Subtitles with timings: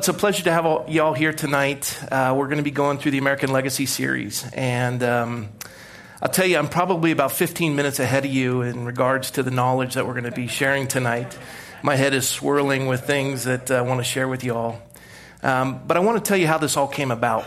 [0.00, 2.02] It's a pleasure to have all, y'all here tonight.
[2.10, 4.50] Uh, we're going to be going through the American Legacy series.
[4.54, 5.50] And um,
[6.22, 9.50] I'll tell you, I'm probably about 15 minutes ahead of you in regards to the
[9.50, 11.36] knowledge that we're going to be sharing tonight.
[11.82, 14.80] My head is swirling with things that I want to share with y'all.
[15.42, 17.44] Um, but I want to tell you how this all came about.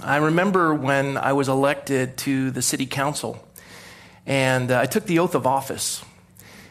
[0.00, 3.46] I remember when I was elected to the city council,
[4.26, 6.04] and uh, I took the oath of office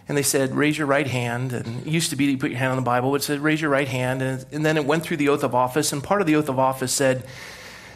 [0.08, 1.54] and they said, raise your right hand.
[1.54, 3.23] And it used to be that you put your hand on the Bible, but it
[3.23, 4.22] said, raise your right hand.
[4.22, 6.50] And, and then it went through the oath of office, and part of the oath
[6.50, 7.26] of office said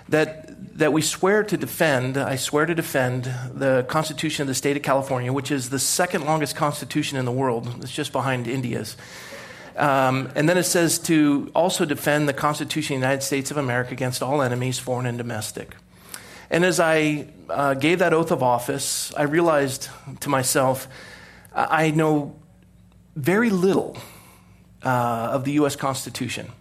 [0.09, 4.77] that, that we swear to defend, I swear to defend the Constitution of the state
[4.77, 7.67] of California, which is the second longest constitution in the world.
[7.81, 8.95] It's just behind India's.
[9.75, 13.57] Um, and then it says to also defend the Constitution of the United States of
[13.57, 15.75] America against all enemies, foreign and domestic.
[16.49, 19.89] And as I uh, gave that oath of office, I realized
[20.21, 20.87] to myself,
[21.57, 22.35] I know
[23.15, 23.97] very little
[24.83, 25.75] uh, of the U.S.
[25.75, 26.51] Constitution.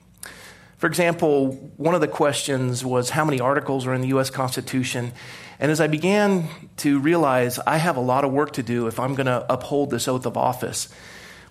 [0.79, 4.31] For example, one of the questions was how many articles are in the U.S.
[4.31, 5.13] Constitution?
[5.61, 8.99] And as I began to realize I have a lot of work to do if
[8.99, 10.89] I'm going to uphold this oath of office,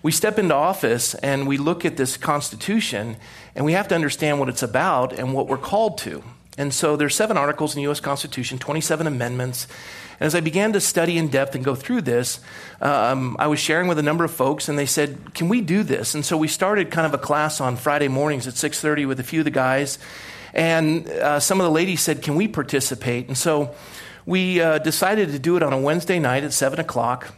[0.02, 3.16] we step into office and we look at this Constitution
[3.54, 6.22] and we have to understand what it's about and what we're called to.
[6.58, 8.00] And so there's seven articles in the U.S.
[8.00, 9.68] Constitution, 27 amendments,
[10.18, 12.40] and as I began to study in depth and go through this,
[12.80, 15.82] um, I was sharing with a number of folks, and they said, "Can we do
[15.82, 19.20] this?" And so we started kind of a class on Friday mornings at 6:30 with
[19.20, 19.98] a few of the guys,
[20.54, 23.74] and uh, some of the ladies said, "Can we participate?" And so
[24.24, 27.32] we uh, decided to do it on a Wednesday night at seven o'clock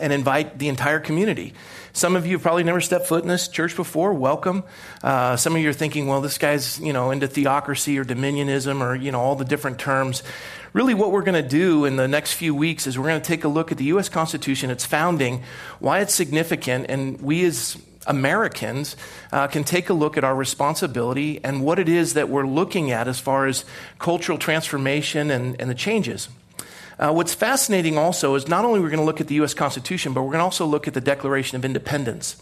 [0.00, 1.52] and invite the entire community.
[1.92, 4.14] Some of you have probably never stepped foot in this church before.
[4.14, 4.64] Welcome.
[5.02, 8.80] Uh, some of you are thinking, well, this guy's, you know, into theocracy or dominionism
[8.80, 10.22] or, you know, all the different terms
[10.72, 13.26] really what we're going to do in the next few weeks is we're going to
[13.26, 14.08] take a look at the U.S.
[14.08, 15.42] Constitution, its founding,
[15.80, 18.96] why it's significant, and we as Americans
[19.32, 22.90] uh, can take a look at our responsibility and what it is that we're looking
[22.90, 23.64] at as far as
[23.98, 26.28] cultural transformation and, and the changes.
[26.98, 29.54] Uh, what's fascinating also is not only we're going to look at the U.S.
[29.54, 32.40] Constitution, but we're going to also look at the Declaration of Independence.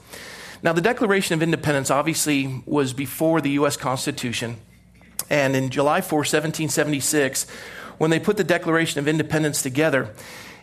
[0.62, 3.76] Now, the Declaration of Independence obviously was before the U.S.
[3.76, 4.56] Constitution,
[5.30, 7.46] and in July 4, 1776,
[8.00, 10.08] when they put the Declaration of Independence together,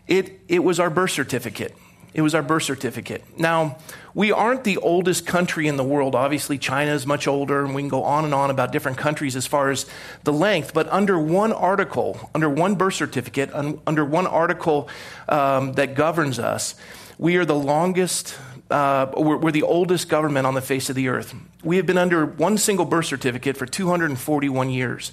[0.07, 1.77] it, it was our birth certificate.
[2.15, 3.23] It was our birth certificate.
[3.37, 3.77] Now,
[4.15, 6.15] we aren't the oldest country in the world.
[6.15, 9.35] Obviously, China is much older, and we can go on and on about different countries
[9.35, 9.85] as far as
[10.23, 10.73] the length.
[10.73, 14.89] But under one article, under one birth certificate, un, under one article
[15.29, 16.73] um, that governs us,
[17.19, 18.35] we are the longest,
[18.71, 21.35] uh, we're, we're the oldest government on the face of the earth.
[21.63, 25.11] We have been under one single birth certificate for 241 years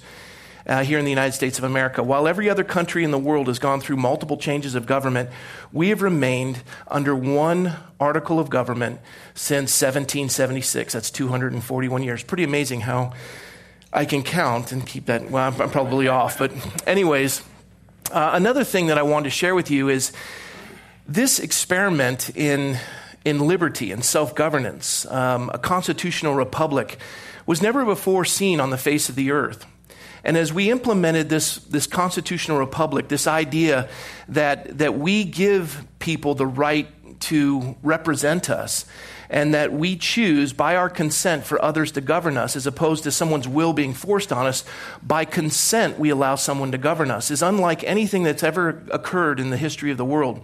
[0.67, 2.01] uh, here in the United States of America.
[2.01, 5.29] While every other country in the world has gone through multiple changes of government,
[5.71, 8.99] we have remained under one article of government
[9.33, 10.93] since 1776.
[10.93, 12.23] That's 241 years.
[12.23, 13.13] Pretty amazing how
[13.93, 15.29] I can count and keep that.
[15.29, 16.39] Well, I'm probably off.
[16.39, 16.51] But,
[16.87, 17.43] anyways,
[18.11, 20.11] uh, another thing that I wanted to share with you is
[21.07, 22.77] this experiment in,
[23.23, 26.97] in liberty and self governance, um, a constitutional republic,
[27.45, 29.65] was never before seen on the face of the earth.
[30.25, 33.87] And as we implemented this, this constitutional republic, this idea
[34.29, 36.87] that, that we give people the right
[37.21, 38.85] to represent us,
[39.29, 43.11] and that we choose by our consent for others to govern us as opposed to
[43.11, 44.63] someone's will being forced on us.
[45.01, 49.49] By consent, we allow someone to govern us, is unlike anything that's ever occurred in
[49.49, 50.43] the history of the world.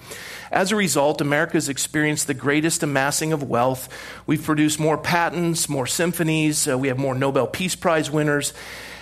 [0.52, 3.88] As a result, America has experienced the greatest amassing of wealth.
[4.26, 8.54] We've produced more patents, more symphonies, uh, we have more Nobel Peace Prize winners.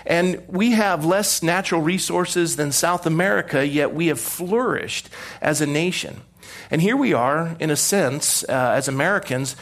[0.10, 5.08] And we have less natural resources than South America, yet we have flourished
[5.40, 6.22] as a nation.
[6.72, 9.56] And here we are, in a sense, uh, as Americans,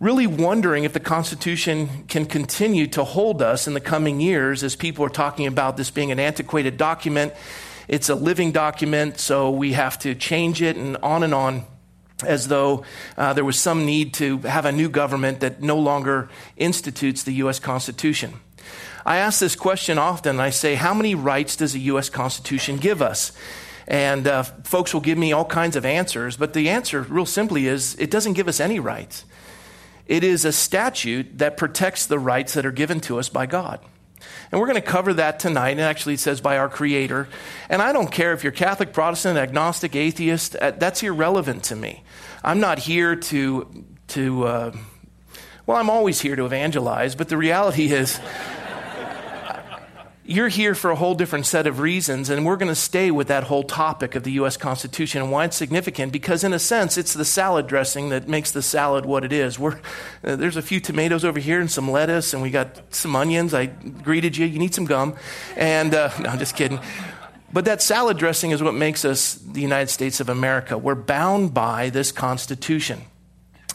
[0.00, 4.74] really wondering if the Constitution can continue to hold us in the coming years as
[4.74, 7.34] people are talking about this being an antiquated document.
[7.86, 11.66] It's a living document, so we have to change it, and on and on
[12.24, 12.84] as though
[13.18, 17.32] uh, there was some need to have a new government that no longer institutes the
[17.34, 17.58] U.S.
[17.58, 18.40] Constitution.
[19.04, 20.40] I ask this question often.
[20.40, 22.08] I say, How many rights does the U.S.
[22.08, 23.32] Constitution give us?
[23.88, 27.66] And uh, folks will give me all kinds of answers, but the answer, real simply,
[27.66, 29.24] is it doesn't give us any rights.
[30.06, 33.80] It is a statute that protects the rights that are given to us by God.
[34.50, 35.70] And we're going to cover that tonight.
[35.70, 37.28] And actually, it says by our Creator.
[37.68, 42.04] And I don't care if you're Catholic, Protestant, agnostic, atheist, uh, that's irrelevant to me.
[42.44, 44.76] I'm not here to, to uh,
[45.66, 48.20] well, I'm always here to evangelize, but the reality is,
[50.24, 53.26] you're here for a whole different set of reasons, and we're going to stay with
[53.26, 54.56] that whole topic of the U.S.
[54.56, 56.12] Constitution and why it's significant.
[56.12, 59.58] Because, in a sense, it's the salad dressing that makes the salad what it is.
[59.58, 59.80] We're,
[60.22, 63.52] uh, there's a few tomatoes over here and some lettuce, and we got some onions.
[63.52, 64.46] I greeted you.
[64.46, 65.16] You need some gum.
[65.56, 66.78] And, uh, no, I'm just kidding.
[67.52, 70.78] But that salad dressing is what makes us the United States of America.
[70.78, 73.02] We're bound by this Constitution.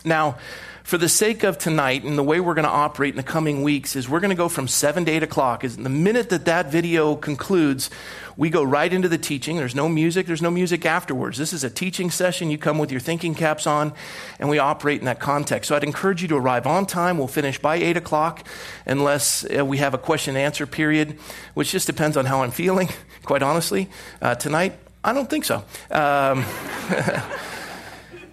[0.05, 0.37] Now,
[0.87, 3.61] for the sake of tonight and the way we're going to operate in the coming
[3.61, 5.65] weeks is we're going to go from 7 to 8 o'clock.
[5.65, 7.89] Is the minute that that video concludes
[8.37, 9.57] we go right into the teaching.
[9.57, 10.27] There's no music.
[10.27, 11.37] There's no music afterwards.
[11.37, 13.91] This is a teaching session you come with your thinking caps on
[14.39, 15.67] and we operate in that context.
[15.67, 17.17] So i'd encourage you to arrive on time.
[17.17, 18.47] We'll finish by 8 o'clock
[18.85, 21.19] unless uh, we have a question and answer period
[21.53, 22.87] which just depends on how i'm feeling
[23.25, 23.89] quite honestly.
[24.21, 25.65] Uh, tonight i don't think so.
[25.91, 26.45] Um,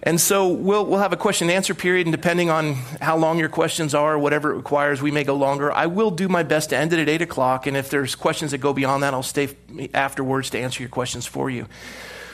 [0.05, 3.39] And so we'll, we'll have a question and answer period, and depending on how long
[3.39, 5.71] your questions are, whatever it requires, we may go longer.
[5.71, 8.51] I will do my best to end it at 8 o'clock, and if there's questions
[8.51, 9.49] that go beyond that, I'll stay
[9.95, 11.65] afterwards to answer your questions for you.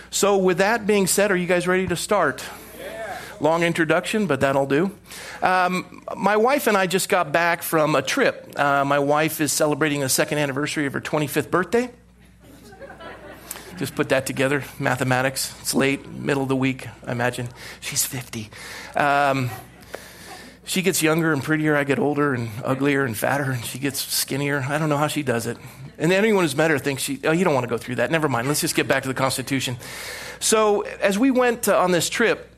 [0.09, 2.43] So, with that being said, are you guys ready to start?
[3.39, 4.91] Long introduction, but that'll do.
[5.41, 8.59] Um, my wife and I just got back from a trip.
[8.59, 11.89] Uh, my wife is celebrating the second anniversary of her 25th birthday.
[13.81, 14.63] Just put that together.
[14.77, 15.55] Mathematics.
[15.59, 17.49] It's late, middle of the week, I imagine.
[17.79, 18.51] She's 50.
[18.95, 19.49] Um,
[20.65, 21.75] she gets younger and prettier.
[21.75, 24.63] I get older and uglier and fatter, and she gets skinnier.
[24.69, 25.57] I don't know how she does it.
[25.97, 28.11] And anyone who's met her thinks she, oh, you don't want to go through that.
[28.11, 28.47] Never mind.
[28.47, 29.77] Let's just get back to the Constitution.
[30.39, 32.53] So, as we went uh, on this trip,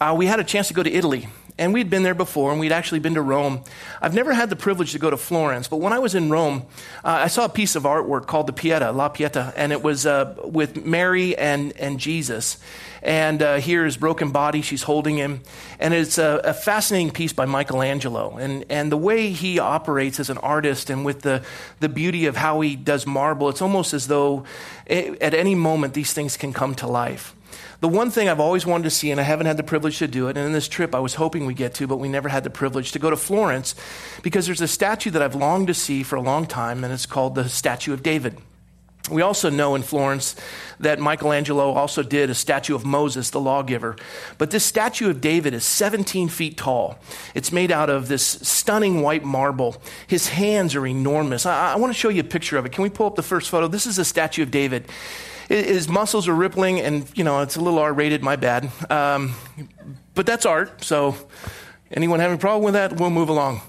[0.00, 2.60] uh, we had a chance to go to Italy and we'd been there before, and
[2.60, 3.62] we'd actually been to Rome.
[4.02, 6.66] I've never had the privilege to go to Florence, but when I was in Rome,
[7.04, 10.04] uh, I saw a piece of artwork called the Pieta, La Pieta, and it was
[10.04, 12.58] uh, with Mary and, and Jesus.
[13.02, 15.42] And uh, here is broken body, she's holding him.
[15.78, 18.36] And it's a, a, fascinating piece by Michelangelo.
[18.36, 21.44] And, and the way he operates as an artist and with the,
[21.78, 24.42] the beauty of how he does marble, it's almost as though
[24.86, 27.35] it, eh, at any moment these things can come to life.
[27.80, 30.08] The one thing I've always wanted to see, and I haven't had the privilege to
[30.08, 32.28] do it, and in this trip I was hoping we get to, but we never
[32.28, 33.74] had the privilege to go to Florence
[34.22, 37.06] because there's a statue that I've longed to see for a long time, and it's
[37.06, 38.38] called the Statue of David.
[39.10, 40.34] We also know in Florence
[40.80, 43.96] that Michelangelo also did a statue of Moses, the lawgiver.
[44.36, 46.98] But this statue of David is 17 feet tall.
[47.34, 49.80] It's made out of this stunning white marble.
[50.06, 51.46] His hands are enormous.
[51.46, 52.72] I, I want to show you a picture of it.
[52.72, 53.68] Can we pull up the first photo?
[53.68, 54.86] This is a statue of David.
[55.48, 58.68] His muscles are rippling, and, you know, it's a little R rated, my bad.
[58.90, 59.34] Um,
[60.14, 61.14] but that's art, so
[61.92, 63.60] anyone having a problem with that, we'll move along.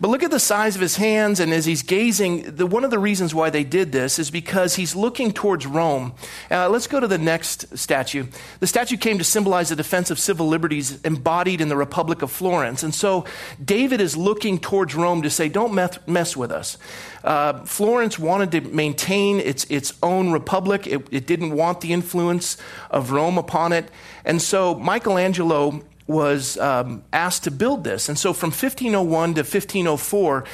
[0.00, 2.90] But look at the size of his hands, and as he's gazing, the, one of
[2.92, 6.12] the reasons why they did this is because he's looking towards Rome.
[6.50, 8.26] Uh, let's go to the next statue.
[8.60, 12.30] The statue came to symbolize the defense of civil liberties embodied in the Republic of
[12.30, 12.84] Florence.
[12.84, 13.24] And so
[13.62, 16.78] David is looking towards Rome to say, don't mess, mess with us.
[17.24, 22.56] Uh, Florence wanted to maintain its, its own republic, it, it didn't want the influence
[22.90, 23.90] of Rome upon it.
[24.24, 28.08] And so Michelangelo was um, asked to build this.
[28.08, 30.44] And so from 1501 to 1504,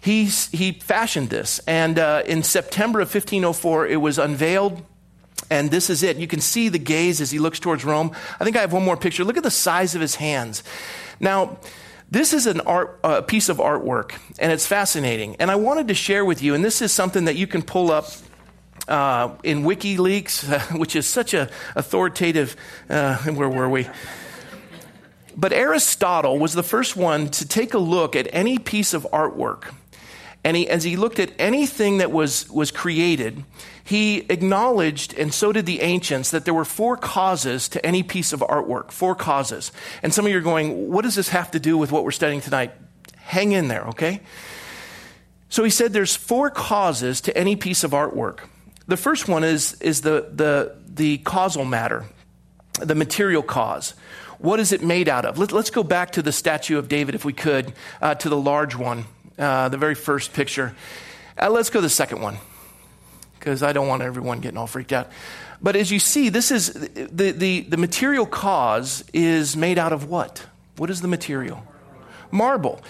[0.00, 1.58] he, he fashioned this.
[1.66, 4.84] And uh, in September of 1504, it was unveiled.
[5.50, 6.18] And this is it.
[6.18, 8.12] You can see the gaze as he looks towards Rome.
[8.38, 9.24] I think I have one more picture.
[9.24, 10.62] Look at the size of his hands.
[11.20, 11.58] Now,
[12.10, 15.36] this is an art, a piece of artwork, and it's fascinating.
[15.36, 17.90] And I wanted to share with you, and this is something that you can pull
[17.90, 18.08] up
[18.88, 22.56] uh, in WikiLeaks, uh, which is such a authoritative.
[22.88, 23.86] Uh, where were we?
[25.38, 29.72] But Aristotle was the first one to take a look at any piece of artwork.
[30.42, 33.44] And he, as he looked at anything that was, was created,
[33.84, 38.32] he acknowledged, and so did the ancients, that there were four causes to any piece
[38.32, 38.90] of artwork.
[38.90, 39.70] Four causes.
[40.02, 42.10] And some of you are going, what does this have to do with what we're
[42.10, 42.72] studying tonight?
[43.18, 44.20] Hang in there, okay?
[45.50, 48.40] So he said there's four causes to any piece of artwork.
[48.88, 52.06] The first one is, is the, the, the causal matter,
[52.80, 53.94] the material cause.
[54.38, 55.38] What is it made out of?
[55.38, 58.36] Let, us go back to the statue of David, if we could, uh, to the
[58.36, 59.04] large one,
[59.38, 60.74] uh, the very first picture.
[61.40, 62.38] Uh, let's go to the second one,
[63.38, 65.10] because I don't want everyone getting all freaked out.
[65.60, 70.08] But as you see, this is the, the, the material cause is made out of
[70.08, 70.46] what?
[70.76, 71.64] What is the material?
[72.30, 72.80] Marble.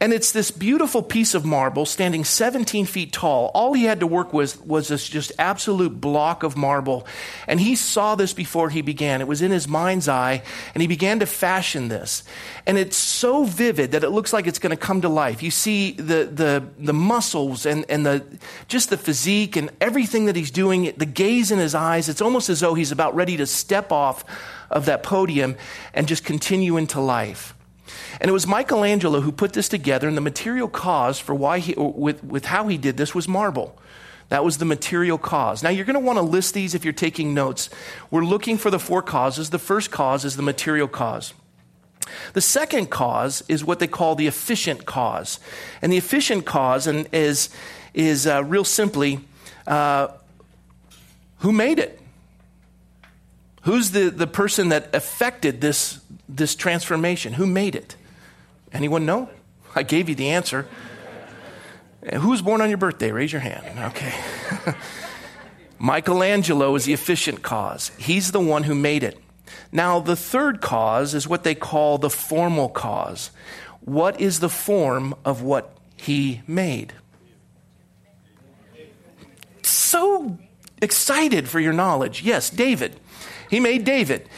[0.00, 3.50] And it's this beautiful piece of marble standing 17 feet tall.
[3.54, 7.06] All he had to work with was this just absolute block of marble.
[7.46, 9.20] And he saw this before he began.
[9.20, 10.42] It was in his mind's eye,
[10.74, 12.22] and he began to fashion this.
[12.66, 15.42] And it's so vivid that it looks like it's going to come to life.
[15.42, 18.24] You see the, the, the muscles and, and the,
[18.68, 22.08] just the physique and everything that he's doing, the gaze in his eyes.
[22.08, 24.24] It's almost as though he's about ready to step off
[24.70, 25.56] of that podium
[25.94, 27.55] and just continue into life.
[28.20, 31.74] And it was Michelangelo who put this together, and the material cause for why he,
[31.76, 33.78] with, with how he did this was marble.
[34.28, 35.62] That was the material cause.
[35.62, 37.70] Now, you're going to want to list these if you're taking notes.
[38.10, 39.50] We're looking for the four causes.
[39.50, 41.32] The first cause is the material cause.
[42.32, 45.38] The second cause is what they call the efficient cause.
[45.80, 47.50] And the efficient cause and is,
[47.94, 49.20] is uh, real simply
[49.66, 50.08] uh,
[51.38, 52.00] who made it?
[53.62, 57.34] Who's the, the person that affected this, this transformation?
[57.34, 57.96] Who made it?
[58.72, 59.28] Anyone know?
[59.74, 60.66] I gave you the answer.
[62.14, 63.10] Who was born on your birthday?
[63.10, 63.64] Raise your hand.
[63.78, 64.14] Okay.
[65.78, 67.90] Michelangelo is the efficient cause.
[67.98, 69.18] He's the one who made it.
[69.72, 73.30] Now, the third cause is what they call the formal cause.
[73.80, 76.94] What is the form of what he made?
[79.62, 80.38] So
[80.80, 82.22] excited for your knowledge.
[82.22, 82.98] Yes, David.
[83.50, 84.28] He made David.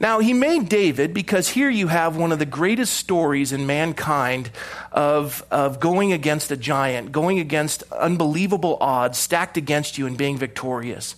[0.00, 4.50] Now, he made David because here you have one of the greatest stories in mankind
[4.92, 10.38] of, of going against a giant, going against unbelievable odds stacked against you and being
[10.38, 11.16] victorious.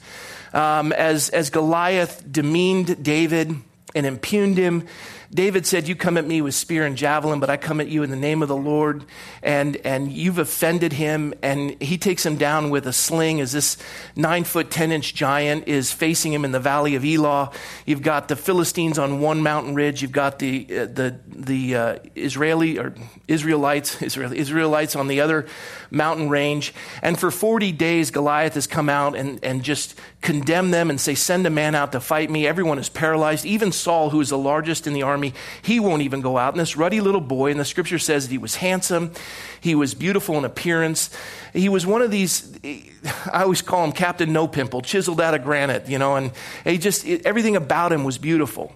[0.53, 3.55] Um, as, as Goliath demeaned David
[3.95, 4.89] and impugned him,
[5.35, 8.03] David said, You come at me with spear and javelin, but I come at you
[8.03, 9.05] in the name of the Lord.
[9.43, 11.33] And, and you've offended him.
[11.43, 13.79] And he takes him down with a sling as this
[14.15, 17.51] nine foot, 10 inch giant is facing him in the valley of Elah.
[17.87, 20.03] You've got the Philistines on one mountain ridge.
[20.03, 22.95] You've got the, uh, the, the uh, Israeli or
[23.27, 25.47] Israelites, Israel, Israelites on the other
[25.91, 26.75] mountain range.
[27.01, 31.15] And for 40 days, Goliath has come out and, and just condemned them and say,
[31.15, 32.47] Send a man out to fight me.
[32.47, 33.45] Everyone is paralyzed.
[33.45, 35.35] Even Saul, who is the largest in the army.
[35.61, 36.55] He won't even go out.
[36.55, 39.13] And this ruddy little boy, and the scripture says that he was handsome,
[39.61, 41.11] he was beautiful in appearance.
[41.53, 42.59] He was one of these,
[43.33, 46.33] I always call him Captain No Pimple, chiseled out of granite, you know, and
[46.65, 48.73] he just, everything about him was beautiful.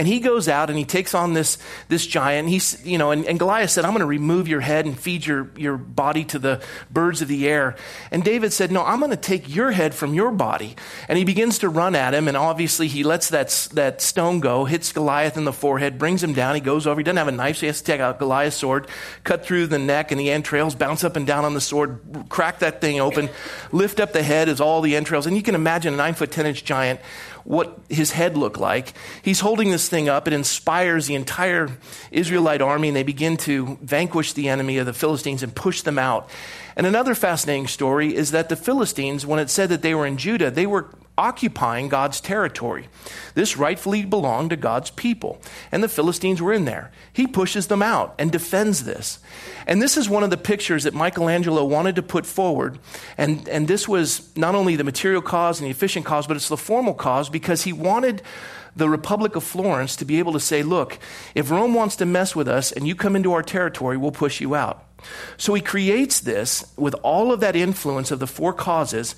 [0.00, 2.48] And he goes out and he takes on this, this giant.
[2.48, 5.26] He's, you know, and, and Goliath said, I'm going to remove your head and feed
[5.26, 7.76] your, your body to the birds of the air.
[8.10, 10.74] And David said, No, I'm going to take your head from your body.
[11.06, 12.28] And he begins to run at him.
[12.28, 16.32] And obviously, he lets that, that stone go, hits Goliath in the forehead, brings him
[16.32, 16.54] down.
[16.54, 16.98] He goes over.
[16.98, 18.88] He doesn't have a knife, so he has to take out Goliath's sword,
[19.22, 22.60] cut through the neck and the entrails, bounce up and down on the sword, crack
[22.60, 23.28] that thing open,
[23.70, 25.26] lift up the head as all the entrails.
[25.26, 27.00] And you can imagine a nine foot, 10 inch giant
[27.50, 28.92] what his head looked like.
[29.22, 30.28] He's holding this thing up.
[30.28, 31.68] It inspires the entire
[32.12, 35.98] Israelite army, and they begin to vanquish the enemy of the Philistines and push them
[35.98, 36.30] out.
[36.76, 40.16] And another fascinating story is that the Philistines, when it said that they were in
[40.16, 42.88] Judah, they were occupying God's territory.
[43.34, 45.40] This rightfully belonged to God's people,
[45.70, 46.90] and the Philistines were in there.
[47.12, 49.18] He pushes them out and defends this.
[49.66, 52.78] And this is one of the pictures that Michelangelo wanted to put forward.
[53.18, 56.48] And, and this was not only the material cause and the efficient cause, but it's
[56.48, 58.22] the formal cause because he wanted
[58.80, 60.98] the Republic of Florence to be able to say, look,
[61.34, 64.40] if Rome wants to mess with us and you come into our territory, we'll push
[64.40, 64.84] you out.
[65.36, 69.14] So he creates this with all of that influence of the four causes,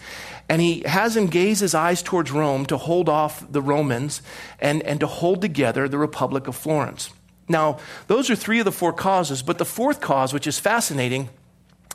[0.49, 4.21] and he has him gaze his eyes towards Rome to hold off the Romans
[4.61, 7.11] and, and to hold together the Republic of Florence.
[7.49, 11.28] Now, those are three of the four causes, but the fourth cause, which is fascinating,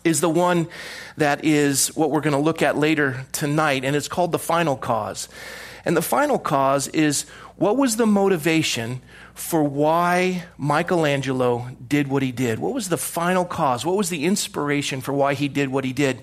[0.03, 0.67] is the one
[1.17, 4.75] that is what we're going to look at later tonight, and it's called the final
[4.75, 5.29] cause.
[5.85, 7.25] And the final cause is
[7.57, 9.01] what was the motivation
[9.33, 12.59] for why Michelangelo did what he did?
[12.59, 13.85] What was the final cause?
[13.85, 16.21] What was the inspiration for why he did what he did?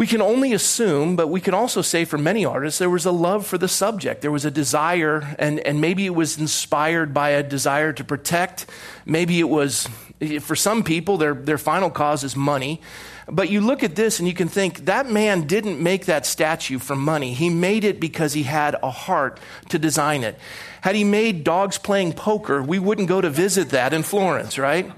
[0.00, 3.10] We can only assume, but we can also say for many artists, there was a
[3.10, 4.22] love for the subject.
[4.22, 8.64] There was a desire, and, and maybe it was inspired by a desire to protect.
[9.04, 9.86] Maybe it was,
[10.40, 12.80] for some people, their, their final cause is money.
[13.28, 16.78] But you look at this and you can think that man didn't make that statue
[16.78, 17.34] for money.
[17.34, 19.38] He made it because he had a heart
[19.68, 20.38] to design it.
[20.80, 24.90] Had he made dogs playing poker, we wouldn't go to visit that in Florence, right?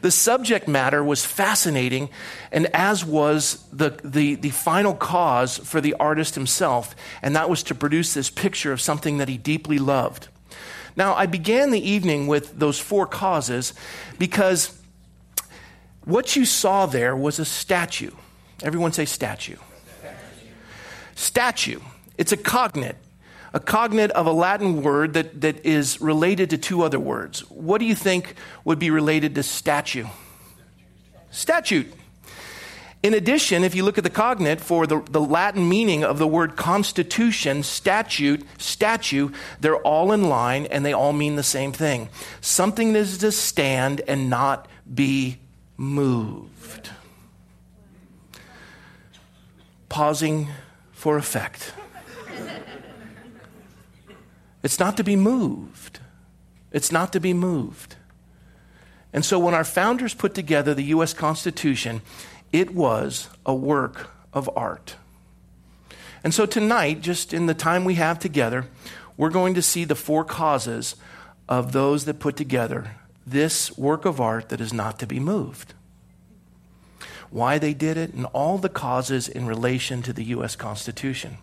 [0.00, 2.08] The subject matter was fascinating,
[2.50, 7.62] and as was the, the, the final cause for the artist himself, and that was
[7.64, 10.28] to produce this picture of something that he deeply loved.
[10.96, 13.74] Now, I began the evening with those four causes
[14.18, 14.76] because
[16.04, 18.10] what you saw there was a statue.
[18.62, 19.56] Everyone say statue.
[21.14, 21.80] Statue.
[22.16, 22.96] It's a cognate
[23.52, 27.40] a cognate of a Latin word that, that is related to two other words.
[27.50, 30.06] What do you think would be related to statue?
[31.30, 31.92] Statute.
[33.02, 36.26] In addition, if you look at the cognate for the, the Latin meaning of the
[36.26, 42.10] word constitution, statute, statue, they're all in line and they all mean the same thing.
[42.42, 45.38] Something that is to stand and not be
[45.78, 46.90] moved.
[49.88, 50.48] Pausing
[50.92, 51.72] for effect.
[54.62, 56.00] It's not to be moved.
[56.72, 57.96] it's not to be moved.
[59.12, 61.12] And so when our founders put together the U.S.
[61.12, 62.00] Constitution,
[62.52, 64.94] it was a work of art.
[66.22, 68.66] And so tonight, just in the time we have together,
[69.16, 70.94] we're going to see the four causes
[71.48, 72.92] of those that put together
[73.26, 75.74] this work of art that is not to be moved.
[77.30, 80.56] Why they did it, and all the causes in relation to the U.S.
[80.56, 81.38] Constitution.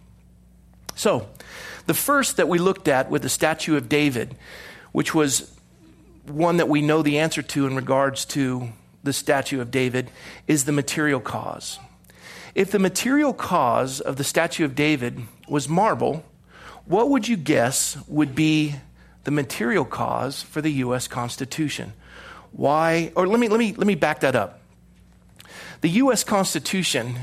[0.98, 1.30] So,
[1.86, 4.36] the first that we looked at with the statue of David,
[4.92, 5.56] which was
[6.25, 8.70] one that we know the answer to in regards to
[9.04, 10.10] the statue of David,
[10.48, 11.77] is the material cause.
[12.56, 16.25] If the material cause of the statue of David was marble,
[16.86, 18.75] what would you guess would be
[19.24, 21.94] the material cause for the US Constitution?
[22.51, 24.62] Why or let me let me let me back that up.
[25.82, 27.18] The US Constitution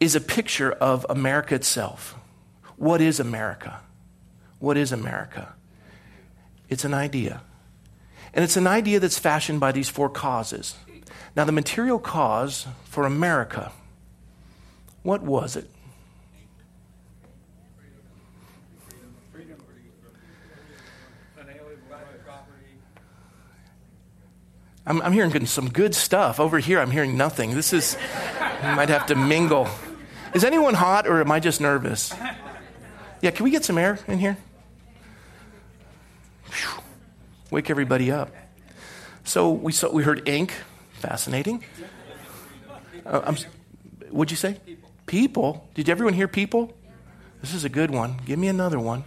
[0.00, 2.16] is a picture of America itself.
[2.76, 3.80] What is America?
[4.58, 5.54] What is America?
[6.68, 7.42] It's an idea.
[8.34, 10.76] And it's an idea that's fashioned by these four causes.
[11.34, 13.72] Now, the material cause for America,
[15.02, 15.70] what was it?
[24.88, 26.38] I'm, I'm, hearing some good stuff.
[26.38, 27.54] Over here, I'm hearing nothing.
[27.54, 27.96] This is,
[28.40, 29.68] I might have to mingle.
[30.32, 32.14] Is anyone hot or am I just nervous?
[33.26, 34.38] Yeah, can we get some air in here?
[36.48, 36.82] Whew.
[37.50, 38.32] Wake everybody up.
[39.24, 40.52] So we saw, we heard ink,
[40.92, 41.64] fascinating.
[43.04, 43.34] Uh,
[44.10, 44.60] what'd you say?
[44.64, 44.90] People.
[45.06, 45.68] people.
[45.74, 46.72] Did everyone hear people?
[47.40, 48.20] This is a good one.
[48.24, 49.02] Give me another one.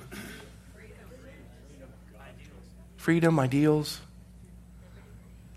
[2.98, 4.02] Freedom, ideals,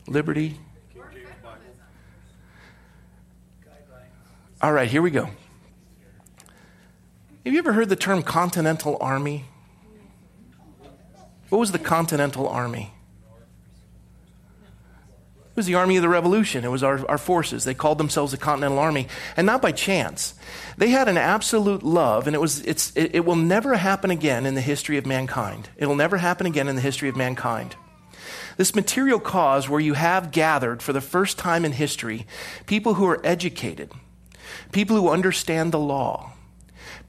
[0.07, 0.61] liberty.
[4.61, 5.31] All right, here we go.
[7.45, 9.47] Have you ever heard the term Continental Army?
[11.49, 12.93] What was the Continental Army?
[15.51, 16.65] It was the Army of the Revolution.
[16.65, 17.65] It was our, our forces.
[17.65, 20.35] They called themselves the Continental Army, and not by chance.
[20.79, 24.47] They had an absolute love, and it, was, it's, it, it will never happen again
[24.47, 25.69] in the history of mankind.
[25.77, 27.75] It'll never happen again in the history of mankind.
[28.57, 32.27] This material cause where you have gathered for the first time in history
[32.67, 33.91] people who are educated,
[34.71, 36.32] people who understand the law,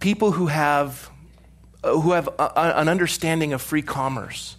[0.04, 1.10] people who have,
[1.82, 4.58] uh, who have a, an understanding of free commerce.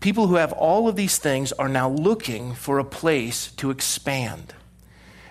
[0.00, 4.54] People who have all of these things are now looking for a place to expand.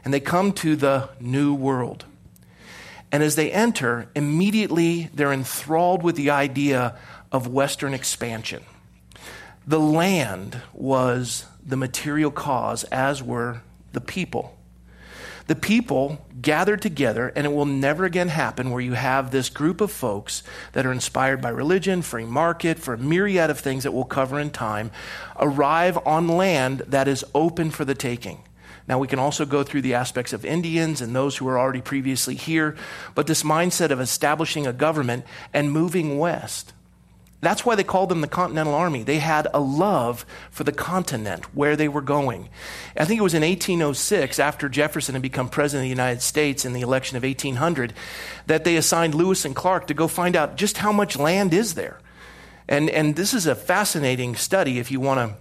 [0.06, 2.06] And they come to the new world.
[3.12, 6.98] And as they enter, immediately they're enthralled with the idea
[7.30, 8.64] of Western expansion.
[9.68, 14.55] The land was the material cause, as were the people
[15.48, 19.82] the people gathered together, and it will never again happen where you have this group
[19.82, 23.92] of folks that are inspired by religion, free market, for a myriad of things that
[23.92, 24.92] we'll cover in time,
[25.40, 28.44] arrive on land that is open for the taking.
[28.88, 31.82] Now, we can also go through the aspects of Indians and those who were already
[31.82, 32.76] previously here,
[33.16, 36.74] but this mindset of establishing a government and moving west
[37.42, 39.04] that's why they called them the Continental Army.
[39.04, 42.50] They had a love for the continent, where they were going.
[42.98, 46.66] I think it was in 1806, after Jefferson had become president of the United States
[46.66, 47.94] in the election of 1800,
[48.48, 51.76] that they assigned Lewis and Clark to go find out just how much land is
[51.76, 52.00] there.
[52.68, 55.38] And, and this is a fascinating study if you want to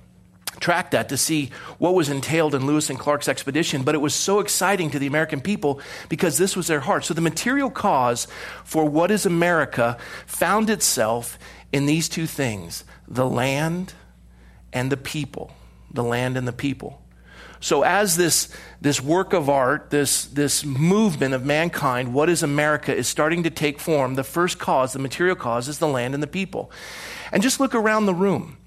[0.60, 4.14] track that to see what was entailed in Lewis and Clark's expedition, but it was
[4.14, 7.04] so exciting to the American people because this was their heart.
[7.04, 8.26] So the material cause
[8.64, 11.38] for what is America found itself
[11.72, 13.94] in these two things the land
[14.72, 15.52] and the people.
[15.92, 17.00] The land and the people.
[17.60, 22.94] So, as this, this work of art, this, this movement of mankind, what is America,
[22.94, 26.22] is starting to take form, the first cause, the material cause, is the land and
[26.22, 26.70] the people.
[27.32, 28.58] And just look around the room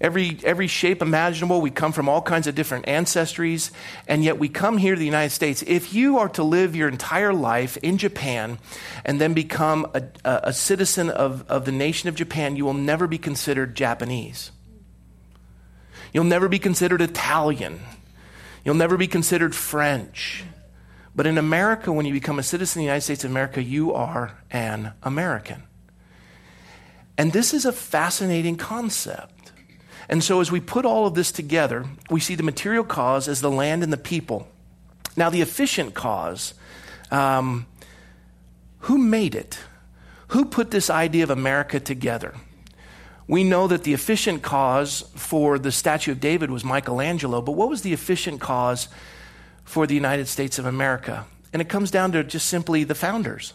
[0.00, 1.60] every, every shape imaginable.
[1.60, 3.70] We come from all kinds of different ancestries,
[4.06, 5.62] and yet we come here to the United States.
[5.66, 8.58] If you are to live your entire life in Japan
[9.04, 13.06] and then become a, a, citizen of, of the nation of Japan, you will never
[13.06, 14.50] be considered Japanese.
[16.12, 17.80] You'll never be considered Italian.
[18.64, 20.44] You'll never be considered French.
[21.14, 23.92] But in America, when you become a citizen of the United States of America, you
[23.92, 25.64] are an American.
[27.18, 29.37] And this is a fascinating concept.
[30.08, 33.40] And so, as we put all of this together, we see the material cause as
[33.40, 34.48] the land and the people.
[35.16, 36.54] Now, the efficient cause,
[37.10, 37.66] um,
[38.80, 39.58] who made it?
[40.28, 42.34] Who put this idea of America together?
[43.26, 47.68] We know that the efficient cause for the Statue of David was Michelangelo, but what
[47.68, 48.88] was the efficient cause
[49.64, 51.26] for the United States of America?
[51.52, 53.52] And it comes down to just simply the founders.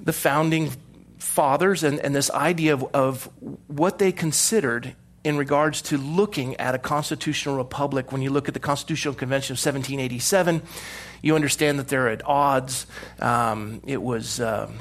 [0.00, 0.72] The founding
[1.24, 3.30] fathers and, and this idea of, of
[3.66, 8.12] what they considered in regards to looking at a constitutional republic.
[8.12, 10.62] When you look at the Constitutional Convention of 1787,
[11.22, 12.86] you understand that they're at odds.
[13.18, 14.40] Um, it was.
[14.40, 14.78] Um,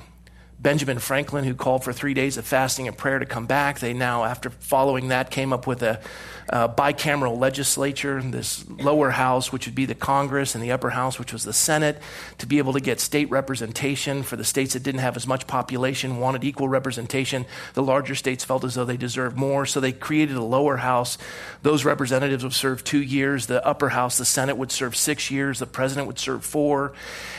[0.63, 3.79] Benjamin Franklin, who called for three days of fasting and prayer to come back.
[3.79, 5.99] They now, after following that, came up with a,
[6.47, 11.19] a bicameral legislature, this lower house, which would be the Congress, and the upper house,
[11.19, 12.01] which was the Senate,
[12.37, 15.47] to be able to get state representation for the states that didn't have as much
[15.47, 17.45] population, wanted equal representation.
[17.73, 21.17] The larger states felt as though they deserved more, so they created a lower house.
[21.61, 23.47] Those representatives would serve two years.
[23.47, 25.59] The upper house, the Senate, would serve six years.
[25.59, 26.93] The president would serve four.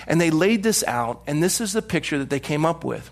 [0.07, 3.11] And they laid this out, and this is the picture that they came up with.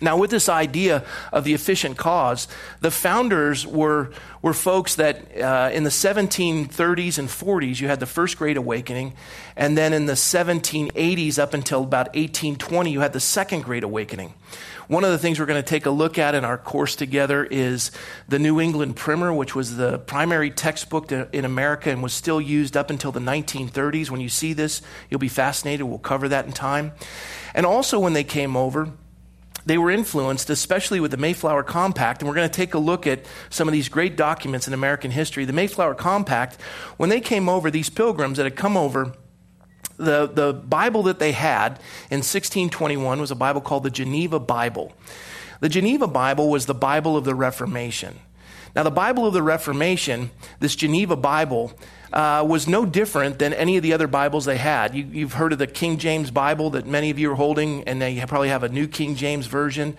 [0.00, 2.48] Now, with this idea of the efficient cause,
[2.80, 4.10] the founders were,
[4.42, 9.14] were folks that uh, in the 1730s and 40s, you had the First Great Awakening.
[9.56, 14.34] And then in the 1780s up until about 1820, you had the Second Great Awakening.
[14.88, 17.44] One of the things we're going to take a look at in our course together
[17.44, 17.90] is
[18.28, 22.76] the New England Primer, which was the primary textbook in America and was still used
[22.76, 24.10] up until the 1930s.
[24.10, 25.86] When you see this, you'll be fascinated.
[25.86, 26.92] We'll cover that in time.
[27.52, 28.92] And also, when they came over,
[29.66, 33.06] they were influenced, especially with the Mayflower Compact, and we're going to take a look
[33.06, 35.44] at some of these great documents in American history.
[35.44, 36.60] The Mayflower Compact,
[36.96, 39.12] when they came over, these pilgrims that had come over,
[39.96, 41.72] the, the Bible that they had
[42.10, 44.92] in 1621 was a Bible called the Geneva Bible.
[45.60, 48.20] The Geneva Bible was the Bible of the Reformation.
[48.76, 51.72] Now, the Bible of the Reformation, this Geneva Bible,
[52.12, 54.94] uh, was no different than any of the other Bibles they had.
[54.94, 58.02] You, have heard of the King James Bible that many of you are holding, and
[58.02, 59.96] they probably have a New King James Version.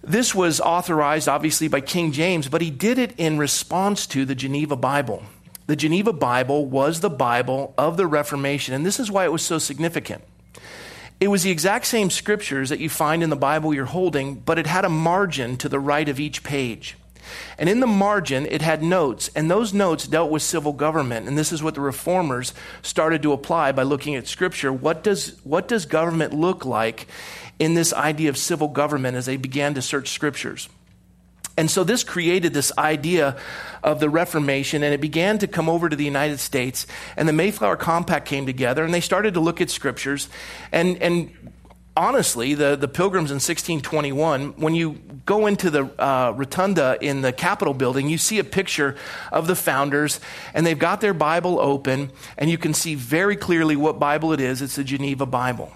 [0.00, 4.36] This was authorized, obviously, by King James, but he did it in response to the
[4.36, 5.24] Geneva Bible.
[5.66, 9.42] The Geneva Bible was the Bible of the Reformation, and this is why it was
[9.42, 10.22] so significant.
[11.18, 14.56] It was the exact same scriptures that you find in the Bible you're holding, but
[14.56, 16.96] it had a margin to the right of each page.
[17.58, 21.28] And in the margin, it had notes, and those notes dealt with civil government.
[21.28, 24.72] And this is what the reformers started to apply by looking at Scripture.
[24.72, 27.06] What does, what does government look like
[27.58, 30.68] in this idea of civil government as they began to search Scriptures?
[31.56, 33.36] And so this created this idea
[33.82, 36.86] of the Reformation, and it began to come over to the United States.
[37.16, 40.28] And the Mayflower Compact came together, and they started to look at scriptures.
[40.70, 41.30] And, and
[41.96, 47.32] honestly, the, the pilgrims in 1621, when you go into the uh, rotunda in the
[47.32, 48.96] Capitol building, you see a picture
[49.30, 50.20] of the founders,
[50.54, 54.40] and they've got their Bible open, and you can see very clearly what Bible it
[54.40, 54.62] is.
[54.62, 55.72] It's the Geneva Bible.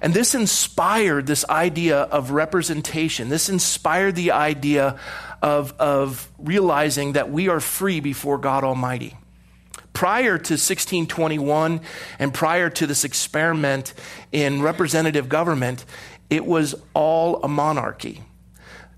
[0.00, 3.28] And this inspired this idea of representation.
[3.28, 4.98] This inspired the idea
[5.40, 9.16] of, of realizing that we are free before God Almighty
[9.92, 11.80] prior to 1621
[12.18, 13.94] and prior to this experiment
[14.30, 15.84] in representative government,
[16.30, 18.22] it was all a monarchy.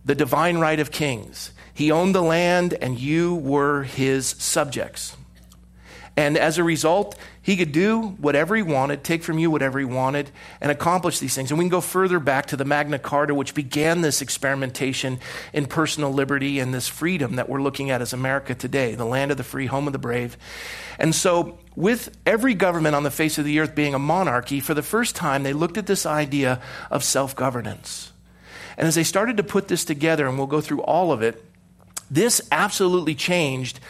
[0.04, 1.52] The divine right of kings.
[1.72, 5.16] He owned the land and you were his subjects.
[6.16, 9.84] And as a result, he could do whatever he wanted, take from you whatever he
[9.84, 10.30] wanted,
[10.62, 11.50] and accomplish these things.
[11.50, 15.20] And we can go further back to the Magna Carta, which began this experimentation
[15.52, 19.30] in personal liberty and this freedom that we're looking at as America today, the land
[19.30, 20.38] of the free, home of the brave.
[20.98, 24.72] And so, with every government on the face of the earth being a monarchy, for
[24.72, 28.10] the first time, they looked at this idea of self governance.
[28.78, 31.44] And as they started to put this together, and we'll go through all of it,
[32.10, 33.80] this absolutely changed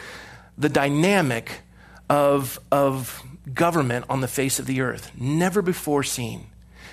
[0.57, 1.61] the dynamic
[2.09, 6.47] of, of government on the face of the earth, never before seen.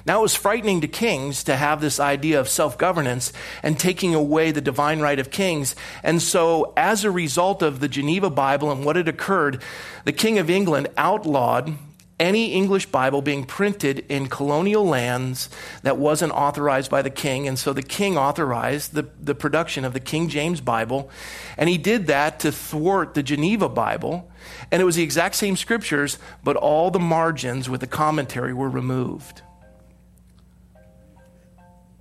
[0.04, 4.14] Now, it was frightening to kings to have this idea of self governance and taking
[4.14, 5.76] away the divine right of kings.
[6.02, 9.62] And so, as a result of the Geneva Bible and what had occurred,
[10.04, 11.76] the King of England outlawed
[12.18, 15.48] any English Bible being printed in colonial lands
[15.82, 17.48] that wasn't authorized by the king.
[17.48, 21.10] And so the king authorized the, the production of the King James Bible.
[21.56, 24.30] And he did that to thwart the Geneva Bible.
[24.70, 28.70] And it was the exact same scriptures, but all the margins with the commentary were
[28.70, 29.42] removed.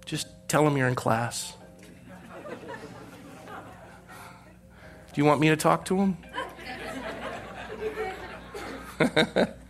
[0.06, 1.56] Just tell them you're in class.
[5.14, 6.18] Do you want me to talk to them?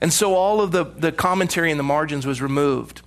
[0.00, 3.02] And so all of the, the commentary in the margins was removed.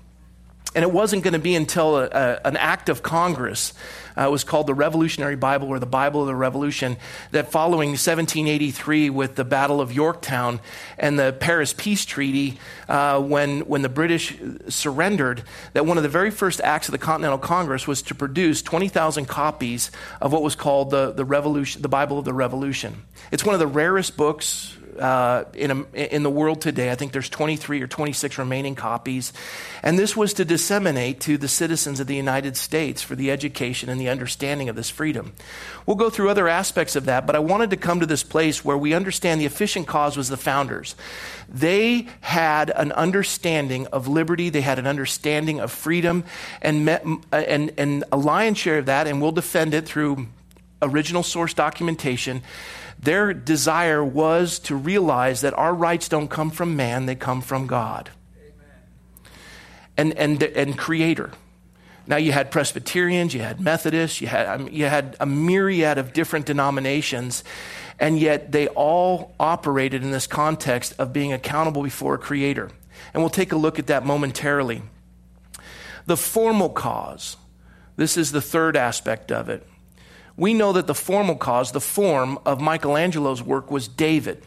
[0.73, 3.73] And it wasn't going to be until a, a, an act of Congress,
[4.15, 6.95] uh, was called the Revolutionary Bible or the Bible of the Revolution,
[7.31, 10.61] that following 1783 with the Battle of Yorktown
[10.97, 14.37] and the Paris Peace Treaty, uh, when, when the British
[14.69, 18.61] surrendered, that one of the very first acts of the Continental Congress was to produce
[18.61, 23.03] 20,000 copies of what was called the, the, Revolution, the Bible of the Revolution.
[23.31, 26.91] It's one of the rarest books uh, in, a, in the world today.
[26.91, 29.33] I think there's 23 or 26 remaining copies.
[29.83, 33.89] And this was to disseminate to the citizens of the United States for the education
[33.89, 35.33] and the understanding of this freedom.
[35.85, 38.63] We'll go through other aspects of that, but I wanted to come to this place
[38.63, 40.95] where we understand the efficient cause was the founders.
[41.49, 46.23] They had an understanding of liberty, they had an understanding of freedom,
[46.61, 50.27] and, met, and, and a lion's share of that, and we'll defend it through
[50.81, 52.41] original source documentation
[53.01, 57.67] their desire was to realize that our rights don't come from man, they come from
[57.67, 58.11] God.
[59.97, 61.31] And, and, and Creator.
[62.07, 66.45] Now you had Presbyterians, you had Methodists, you had, you had a myriad of different
[66.45, 67.43] denominations,
[67.99, 72.71] and yet they all operated in this context of being accountable before a Creator.
[73.13, 74.83] And we'll take a look at that momentarily.
[76.05, 77.37] The formal cause,
[77.95, 79.67] this is the third aspect of it
[80.41, 84.41] we know that the formal cause, the form of Michelangelo's work was David.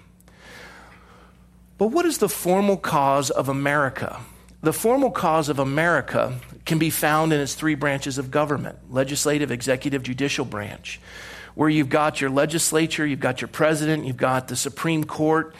[1.78, 4.18] But what is the formal cause of America?
[4.60, 9.52] The formal cause of America can be found in its three branches of government legislative,
[9.52, 11.00] executive, judicial branch,
[11.54, 15.54] where you've got your legislature, you've got your president, you've got the Supreme Court.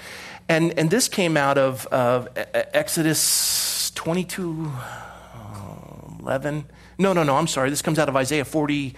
[0.48, 4.72] And, and this came out of, of Exodus 22
[6.18, 6.64] 11.
[6.98, 7.70] No, no, no, I'm sorry.
[7.70, 8.96] This comes out of Isaiah 40.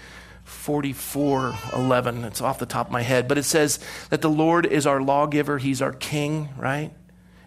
[0.66, 2.24] 44 11.
[2.24, 3.79] It's off the top of my head, but it says
[4.11, 6.90] that the Lord is our lawgiver, He's our king, right?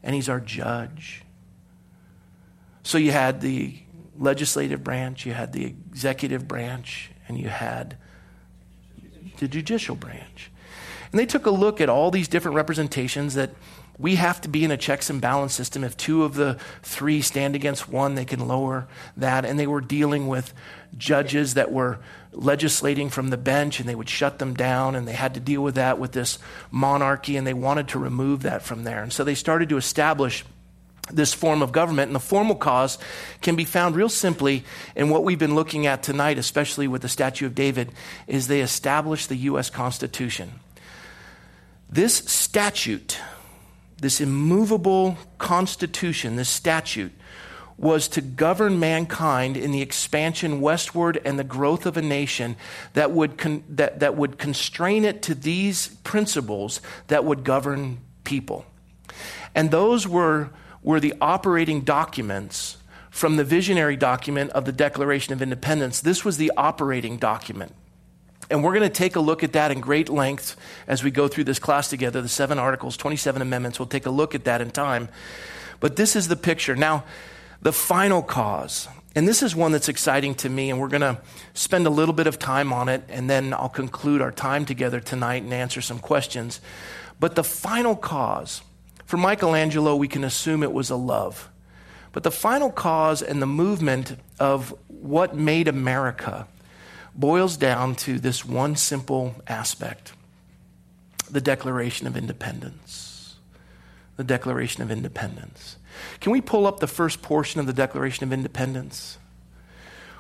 [0.02, 1.24] And He's our judge.
[2.82, 3.78] So you had the
[4.18, 7.98] legislative branch, you had the executive branch, and you had
[9.40, 10.50] the judicial branch.
[11.12, 13.52] And they took a look at all these different representations that
[13.98, 15.84] we have to be in a checks and balance system.
[15.84, 19.44] If two of the three stand against one, they can lower that.
[19.44, 20.54] And they were dealing with
[20.98, 22.00] judges that were
[22.32, 25.62] legislating from the bench and they would shut them down and they had to deal
[25.62, 26.40] with that with this
[26.72, 29.02] monarchy and they wanted to remove that from there.
[29.02, 30.44] And so they started to establish
[31.12, 32.10] this form of government.
[32.10, 32.98] And the formal cause
[33.42, 34.64] can be found real simply
[34.96, 37.92] in what we've been looking at tonight, especially with the Statue of David,
[38.28, 39.70] is they established the U.S.
[39.70, 40.60] Constitution.
[41.90, 43.18] This statute,
[44.00, 47.12] this immovable constitution, this statute,
[47.80, 52.58] was to govern mankind in the expansion westward and the growth of a nation
[52.94, 58.66] that would, con- that, that would constrain it to these principles that would govern people.
[59.56, 60.50] And those were,
[60.84, 62.78] were the operating documents
[63.10, 66.02] from the visionary document of the Declaration of Independence.
[66.02, 67.74] This was the operating document.
[68.50, 71.28] And we're going to take a look at that in great length as we go
[71.28, 72.22] through this class together.
[72.22, 73.80] The seven articles, 27 amendments.
[73.80, 75.08] We'll take a look at that in time.
[75.80, 76.76] But this is the picture.
[76.76, 77.06] Now,
[77.62, 81.20] the final cause, and this is one that's exciting to me, and we're going to
[81.54, 85.00] spend a little bit of time on it, and then I'll conclude our time together
[85.00, 86.62] tonight and answer some questions.
[87.20, 88.62] But the final cause,
[89.06, 91.50] for Michelangelo, we can assume it was a love.
[92.12, 96.48] But the final cause and the movement of what made America
[97.14, 100.14] boils down to this one simple aspect
[101.30, 103.09] the Declaration of Independence.
[104.20, 105.78] The Declaration of Independence.
[106.20, 109.18] Can we pull up the first portion of the Declaration of Independence?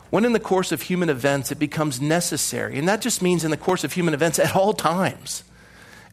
[0.09, 3.51] When in the course of human events it becomes necessary, and that just means in
[3.51, 5.43] the course of human events at all times,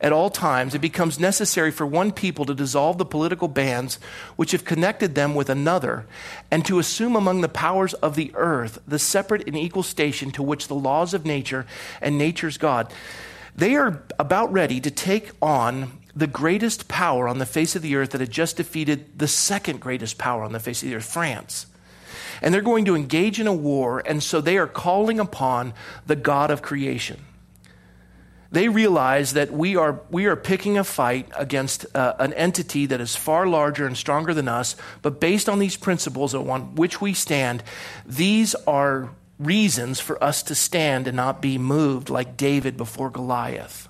[0.00, 4.00] at all times, it becomes necessary for one people to dissolve the political bands
[4.34, 6.06] which have connected them with another,
[6.50, 10.42] and to assume among the powers of the earth the separate and equal station to
[10.42, 11.66] which the laws of nature
[12.00, 12.92] and nature's God.
[13.54, 17.94] They are about ready to take on the greatest power on the face of the
[17.94, 21.04] earth that had just defeated the second greatest power on the face of the earth,
[21.04, 21.66] France.
[22.40, 25.74] And they're going to engage in a war, and so they are calling upon
[26.06, 27.20] the God of creation.
[28.50, 33.00] They realize that we are, we are picking a fight against uh, an entity that
[33.00, 37.12] is far larger and stronger than us, but based on these principles on which we
[37.12, 37.62] stand,
[38.06, 43.88] these are reasons for us to stand and not be moved like David before Goliath.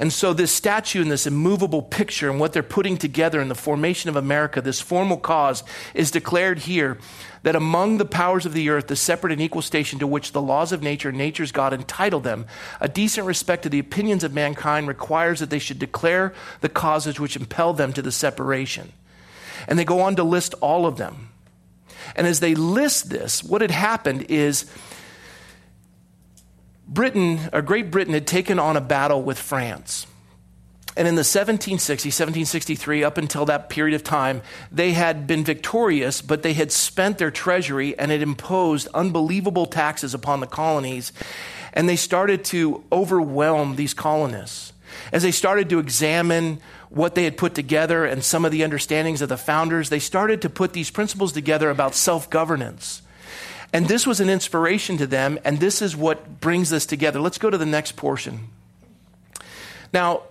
[0.00, 3.54] And so, this statue and this immovable picture and what they're putting together in the
[3.54, 6.96] formation of America, this formal cause, is declared here
[7.42, 10.40] that among the powers of the earth, the separate and equal station to which the
[10.40, 12.46] laws of nature and nature's God entitle them,
[12.80, 16.32] a decent respect to the opinions of mankind requires that they should declare
[16.62, 18.92] the causes which impel them to the separation.
[19.68, 21.28] And they go on to list all of them.
[22.16, 24.64] And as they list this, what had happened is
[26.90, 30.08] Britain, or Great Britain, had taken on a battle with France.
[30.96, 36.20] And in the 1760s, 1763, up until that period of time, they had been victorious,
[36.20, 41.12] but they had spent their treasury and had imposed unbelievable taxes upon the colonies.
[41.72, 44.72] And they started to overwhelm these colonists.
[45.12, 49.22] As they started to examine what they had put together and some of the understandings
[49.22, 53.02] of the founders, they started to put these principles together about self governance.
[53.72, 57.20] And this was an inspiration to them, and this is what brings this together.
[57.20, 58.48] Let's go to the next portion.
[59.92, 60.22] Now,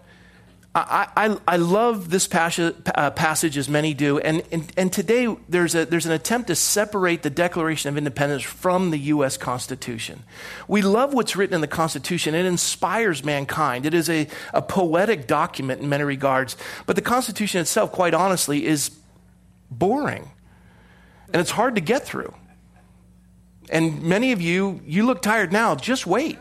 [0.75, 5.35] I, I, I love this passage, uh, passage, as many do, and, and, and today
[5.49, 9.35] there's, a, there's an attempt to separate the Declaration of Independence from the U.S.
[9.35, 10.23] Constitution.
[10.67, 12.35] We love what's written in the Constitution.
[12.35, 13.87] It inspires mankind.
[13.87, 18.65] It is a, a poetic document in many regards, but the Constitution itself, quite honestly,
[18.65, 18.91] is
[19.71, 20.29] boring,
[21.33, 22.33] and it's hard to get through.
[23.69, 26.37] And many of you, you look tired now, just wait.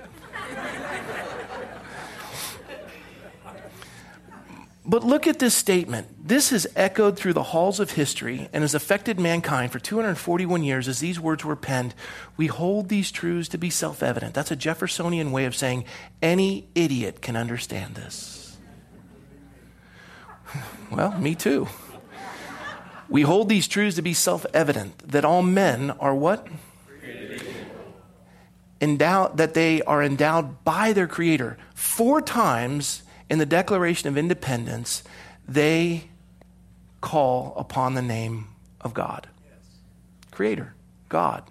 [4.88, 6.26] But look at this statement.
[6.26, 10.88] This has echoed through the halls of history and has affected mankind for 241 years
[10.88, 11.94] as these words were penned.
[12.38, 14.32] We hold these truths to be self evident.
[14.32, 15.84] That's a Jeffersonian way of saying
[16.22, 18.56] any idiot can understand this.
[20.90, 21.68] Well, me too.
[23.10, 26.46] We hold these truths to be self evident that all men are what?
[28.80, 31.58] Endowed, that they are endowed by their Creator.
[31.74, 35.02] Four times in the Declaration of Independence,
[35.46, 36.04] they
[37.00, 38.48] call upon the name
[38.80, 39.28] of God.
[40.30, 40.74] Creator,
[41.08, 41.42] God.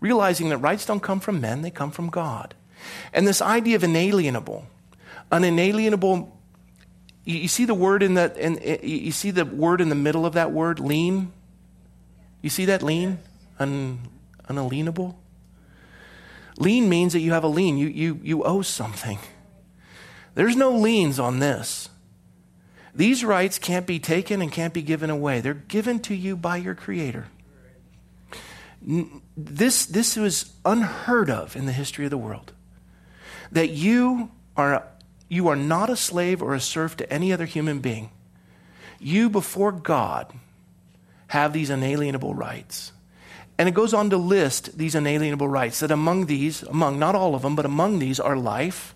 [0.00, 2.54] Realizing that rights don't come from men, they come from God.
[3.12, 4.66] And this idea of inalienable,
[5.30, 6.36] an inalienable,
[7.24, 10.34] you, see the word in that, in, you see the word in the middle of
[10.34, 11.32] that word, lean
[12.42, 13.18] You see that lean
[13.58, 14.00] Un,
[14.48, 15.16] unalienable?
[16.58, 19.18] Lien means that you have a lien, you, you, you owe something.
[20.34, 21.88] There's no liens on this.
[22.94, 25.40] These rights can't be taken and can't be given away.
[25.40, 27.26] They're given to you by your Creator.
[29.36, 32.52] This, this was unheard of in the history of the world.
[33.50, 34.86] That you are,
[35.28, 38.10] you are not a slave or a serf to any other human being.
[38.98, 40.32] You, before God,
[41.28, 42.92] have these inalienable rights.
[43.62, 47.36] And it goes on to list these inalienable rights that among these, among not all
[47.36, 48.92] of them, but among these are life,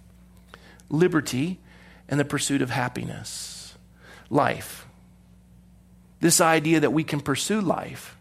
[0.88, 1.60] liberty,
[2.08, 3.76] and the pursuit of happiness.
[4.28, 4.88] Life.
[6.18, 8.18] This idea that we can pursue life.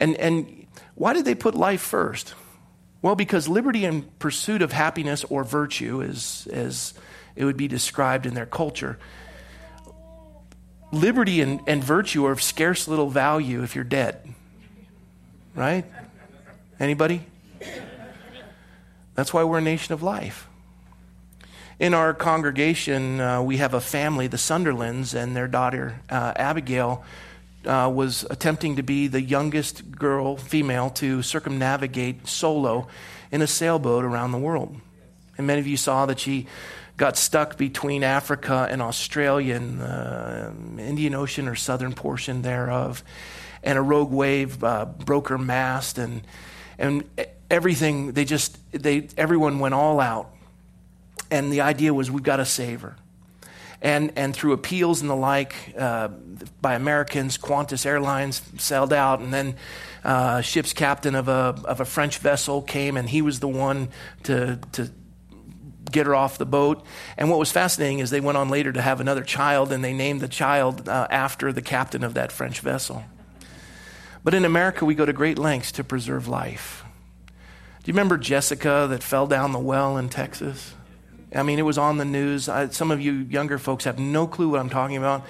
[0.00, 2.32] And, and why did they put life first?
[3.02, 6.94] Well, because liberty and pursuit of happiness or virtue, as, as
[7.36, 8.98] it would be described in their culture,
[10.92, 14.32] liberty and, and virtue are of scarce little value if you're dead.
[15.54, 15.84] Right?
[16.80, 17.22] Anybody?
[19.14, 20.48] That's why we're a nation of life.
[21.78, 27.04] In our congregation, uh, we have a family, the Sunderlands, and their daughter, uh, Abigail,
[27.66, 32.88] uh, was attempting to be the youngest girl, female, to circumnavigate solo
[33.30, 34.76] in a sailboat around the world.
[35.36, 36.46] And many of you saw that she
[36.96, 43.02] got stuck between Africa and Australia and the Indian Ocean or southern portion thereof.
[43.62, 46.22] And a rogue wave uh, broke her mast, and,
[46.78, 47.04] and
[47.50, 50.32] everything, they just, they, everyone went all out
[51.32, 52.94] and the idea was we've got to save her.
[53.80, 56.08] And, and through appeals and the like uh,
[56.60, 59.56] by Americans, Qantas Airlines sailed out, and then
[60.04, 63.88] uh, ship's captain of a, of a French vessel came, and he was the one
[64.24, 64.90] to, to
[65.90, 66.84] get her off the boat.
[67.16, 69.94] And what was fascinating is they went on later to have another child, and they
[69.94, 73.02] named the child uh, after the captain of that French vessel.
[74.24, 76.84] But in America, we go to great lengths to preserve life.
[77.82, 80.74] Do you remember Jessica that fell down the well in Texas?
[81.34, 82.48] I mean, it was on the news.
[82.48, 85.24] I, some of you younger folks have no clue what I'm talking about,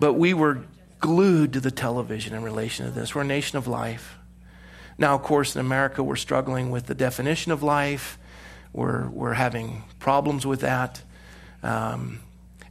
[0.00, 0.62] but we were
[1.00, 3.14] glued to the television in relation to this.
[3.14, 4.16] We're a nation of life.
[4.96, 8.18] Now, of course, in America, we're struggling with the definition of life.
[8.72, 11.02] We're, we're having problems with that.
[11.62, 12.20] Um,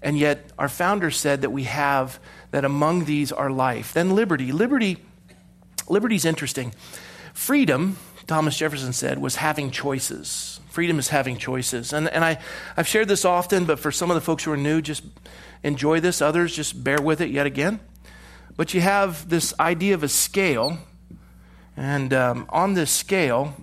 [0.01, 2.19] and yet, our founders said that we have
[2.51, 3.93] that among these are life.
[3.93, 4.51] Then liberty.
[4.51, 4.97] Liberty,
[5.91, 6.73] liberty's interesting.
[7.33, 10.59] Freedom, Thomas Jefferson said, was having choices.
[10.69, 11.93] Freedom is having choices.
[11.93, 12.39] And, and I,
[12.77, 15.03] I've shared this often, but for some of the folks who are new, just
[15.63, 16.21] enjoy this.
[16.21, 17.79] Others, just bear with it yet again.
[18.55, 20.79] But you have this idea of a scale.
[21.75, 23.55] And um, on this scale,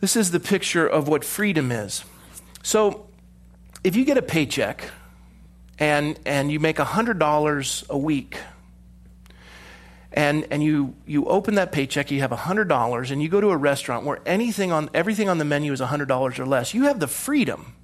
[0.00, 2.04] this is the picture of what freedom is.
[2.62, 3.08] So
[3.84, 4.90] if you get a paycheck
[5.78, 8.38] and, and you make $100 a week,
[10.12, 13.56] and, and you, you open that paycheck, you have $100, and you go to a
[13.56, 17.06] restaurant where anything on, everything on the menu is $100 or less, you have the
[17.06, 17.74] freedom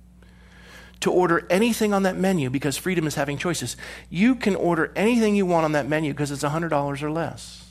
[1.01, 3.76] to order anything on that menu because freedom is having choices.
[4.09, 7.64] You can order anything you want on that menu because it's $100 or less.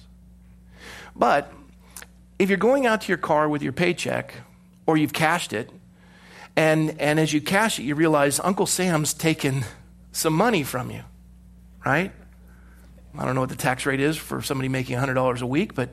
[1.16, 1.52] But
[2.38, 4.34] if you're going out to your car with your paycheck,
[4.86, 5.70] or you've cashed it.
[6.56, 9.64] And, and as you cash it, you realize Uncle Sam's taken
[10.12, 11.04] some money from you,
[11.86, 12.12] right?
[13.18, 15.90] I don't know what the tax rate is for somebody making $100 a week, but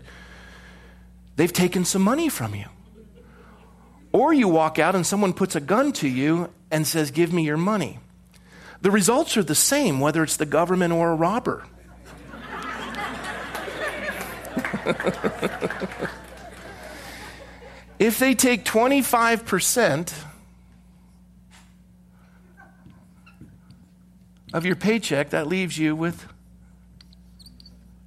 [1.37, 2.67] they've taken some money from you.
[4.13, 7.45] Or you walk out and someone puts a gun to you and says, Give me
[7.45, 7.99] your money.
[8.81, 11.67] The results are the same, whether it's the government or a robber.
[17.99, 20.13] if they take 25%
[24.53, 26.27] of your paycheck, that leaves you with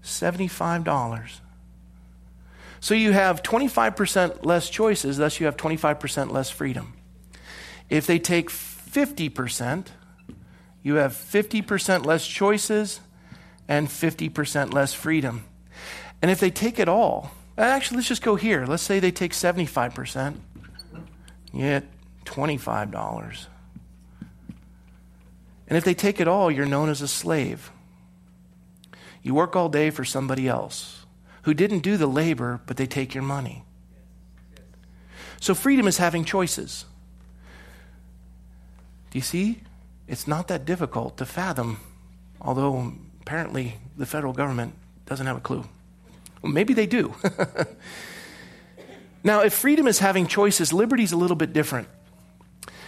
[0.04, 1.40] $75.
[2.80, 6.94] So you have 25% less choices, thus, you have 25% less freedom.
[7.90, 9.88] If they take 50%,
[10.82, 13.02] you have 50% less choices
[13.68, 15.46] and 50% less freedom.
[16.22, 18.66] And if they take it all, actually, let's just go here.
[18.66, 20.38] Let's say they take 75%,
[21.54, 21.86] you get
[22.26, 23.46] $25.
[25.72, 27.72] And if they take it all, you're known as a slave.
[29.24, 31.06] You work all day for somebody else
[31.44, 33.64] who didn't do the labor, but they take your money.
[35.40, 36.84] So freedom is having choices.
[39.12, 39.62] Do you see?
[40.10, 41.80] It's not that difficult to fathom,
[42.42, 42.92] although
[43.22, 44.74] apparently the federal government
[45.06, 45.64] doesn't have a clue.
[46.42, 47.16] Well, maybe they do.
[49.24, 51.88] now, if freedom is having choices, liberty is a little bit different.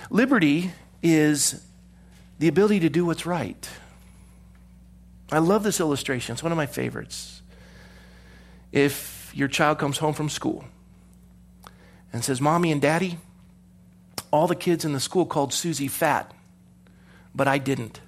[0.10, 0.72] Liberty
[1.02, 1.66] is
[2.40, 3.70] the ability to do what's right.
[5.32, 6.34] I love this illustration.
[6.34, 7.42] It's one of my favorites.
[8.72, 10.66] If your child comes home from school
[12.12, 13.18] and says, Mommy and Daddy,
[14.32, 16.34] all the kids in the school called Susie fat,
[17.36, 18.00] but I didn't.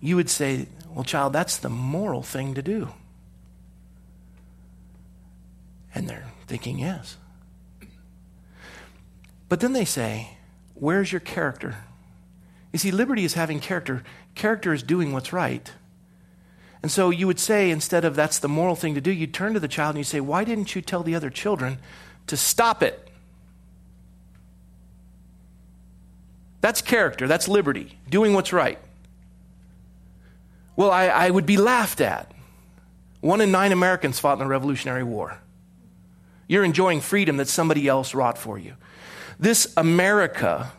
[0.00, 2.88] You would say, Well, child, that's the moral thing to do.
[5.94, 7.16] And they're thinking, Yes.
[9.48, 10.36] But then they say,
[10.74, 11.76] Where's your character?
[12.72, 14.02] You see, liberty is having character,
[14.34, 15.72] character is doing what's right.
[16.82, 19.54] And so you would say, instead of that's the moral thing to do, you turn
[19.54, 21.78] to the child and you say, Why didn't you tell the other children
[22.26, 23.08] to stop it?
[26.60, 28.78] That's character, that's liberty, doing what's right.
[30.76, 32.32] Well, I, I would be laughed at.
[33.20, 35.38] One in nine Americans fought in the Revolutionary War.
[36.48, 38.74] You're enjoying freedom that somebody else wrought for you.
[39.38, 40.72] This America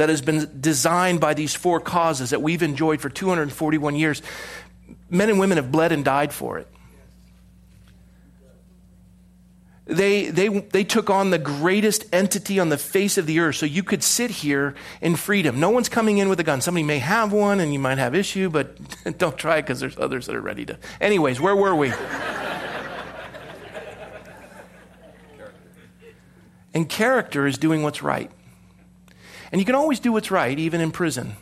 [0.00, 4.22] that has been designed by these four causes that we've enjoyed for 241 years,
[5.10, 6.66] men and women have bled and died for it.
[9.84, 13.66] They, they, they took on the greatest entity on the face of the earth so
[13.66, 15.60] you could sit here in freedom.
[15.60, 16.62] No one's coming in with a gun.
[16.62, 18.78] Somebody may have one and you might have issue, but
[19.18, 20.78] don't try it because there's others that are ready to.
[20.98, 21.92] Anyways, where were we?
[26.72, 28.30] and character is doing what's right.
[29.52, 31.34] And you can always do what's right, even in prison.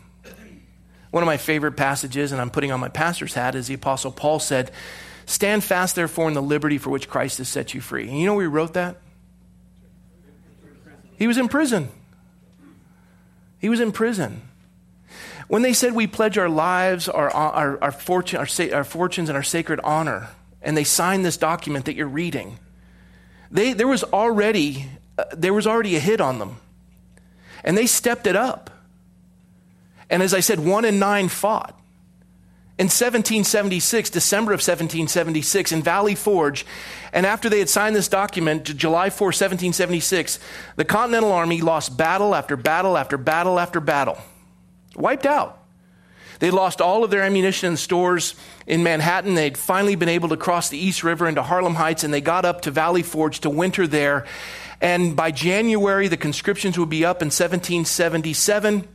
[1.11, 4.12] One of my favorite passages, and I'm putting on my pastor's hat, is the Apostle
[4.12, 4.70] Paul said,
[5.26, 8.09] Stand fast, therefore, in the liberty for which Christ has set you free.
[8.09, 8.96] And you know where he wrote that?
[11.16, 11.90] He was in prison.
[13.59, 14.42] He was in prison.
[15.48, 19.36] When they said we pledge our lives, our, our, our, fortune, our, our fortunes, and
[19.36, 20.28] our sacred honor,
[20.62, 22.59] and they signed this document that you're reading,
[23.50, 24.86] they, there, was already,
[25.16, 26.61] uh, there was already a hit on them.
[27.64, 28.70] And they stepped it up.
[30.11, 31.78] And as I said, one in nine fought.
[32.78, 36.64] In 1776, December of 1776, in Valley Forge,
[37.12, 40.38] and after they had signed this document, July 4, 1776,
[40.76, 44.16] the Continental Army lost battle after battle after battle after battle.
[44.94, 45.59] Wiped out.
[46.38, 49.34] They lost all of their ammunition and stores in Manhattan.
[49.34, 52.44] They'd finally been able to cross the East River into Harlem Heights, and they got
[52.44, 54.24] up to Valley Forge to winter there.
[54.81, 58.87] And by January, the conscriptions would be up in 1777.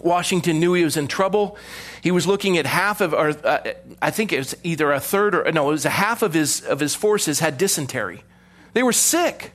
[0.00, 1.56] Washington knew he was in trouble.
[2.02, 3.72] He was looking at half of, or uh,
[4.02, 6.60] I think it was either a third or no, it was a half of his
[6.60, 8.22] of his forces had dysentery.
[8.74, 9.52] They were sick.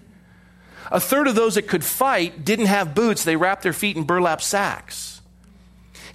[0.92, 3.24] A third of those that could fight didn't have boots.
[3.24, 5.19] They wrapped their feet in burlap sacks.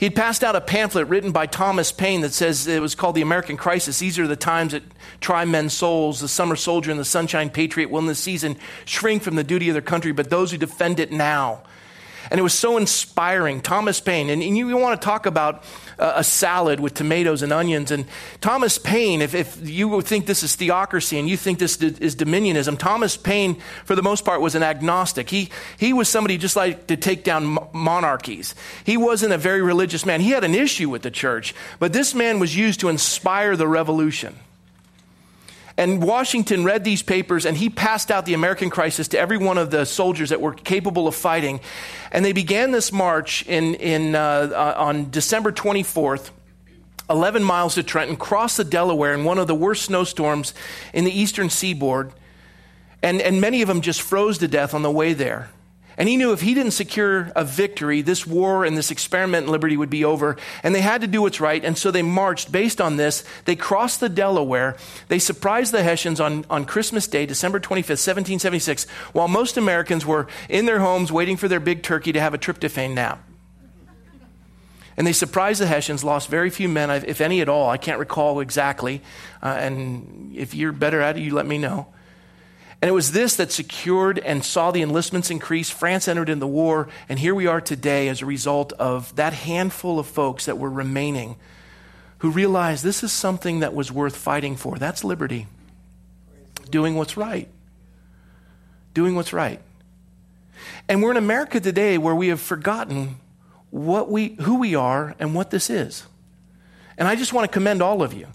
[0.04, 3.22] He'd passed out a pamphlet written by Thomas Paine that says it was called The
[3.22, 3.98] American Crisis.
[3.98, 4.82] These are the times that
[5.22, 6.20] try men's souls.
[6.20, 9.70] The summer soldier and the sunshine patriot will in this season shrink from the duty
[9.70, 11.62] of their country, but those who defend it now
[12.30, 13.60] and it was so inspiring.
[13.60, 15.64] Thomas Paine, and, and you, you, want to talk about
[15.98, 17.90] a salad with tomatoes and onions.
[17.90, 18.06] And
[18.40, 22.78] Thomas Paine, if, if you think this is theocracy and you think this is dominionism,
[22.78, 25.30] Thomas Paine, for the most part, was an agnostic.
[25.30, 28.54] He, he was somebody just like to take down monarchies.
[28.84, 30.20] He wasn't a very religious man.
[30.20, 33.68] He had an issue with the church, but this man was used to inspire the
[33.68, 34.36] revolution.
[35.76, 39.58] And Washington read these papers and he passed out the American crisis to every one
[39.58, 41.60] of the soldiers that were capable of fighting.
[42.12, 46.30] And they began this march in, in, uh, uh, on December 24th.
[47.10, 50.54] 11 miles to Trenton, crossed the Delaware in one of the worst snowstorms
[50.94, 52.10] in the eastern seaboard,
[53.02, 55.50] and, and many of them just froze to death on the way there.
[55.96, 59.52] And he knew if he didn't secure a victory, this war and this experiment in
[59.52, 60.36] liberty would be over.
[60.62, 61.64] And they had to do what's right.
[61.64, 63.24] And so they marched based on this.
[63.44, 64.76] They crossed the Delaware.
[65.08, 70.26] They surprised the Hessians on, on Christmas Day, December 25th, 1776, while most Americans were
[70.48, 73.22] in their homes waiting for their big turkey to have a tryptophan nap.
[74.96, 77.68] And they surprised the Hessians, lost very few men, if any at all.
[77.68, 79.02] I can't recall exactly.
[79.42, 81.88] Uh, and if you're better at it, you let me know.
[82.84, 85.70] And it was this that secured and saw the enlistments increase.
[85.70, 89.32] France entered in the war, and here we are today as a result of that
[89.32, 91.36] handful of folks that were remaining
[92.18, 94.76] who realized this is something that was worth fighting for.
[94.76, 95.46] That's liberty.
[96.68, 97.48] Doing what's right.
[98.92, 99.62] Doing what's right.
[100.86, 103.16] And we're in America today where we have forgotten
[103.70, 106.04] what we, who we are and what this is.
[106.98, 108.26] And I just want to commend all of you.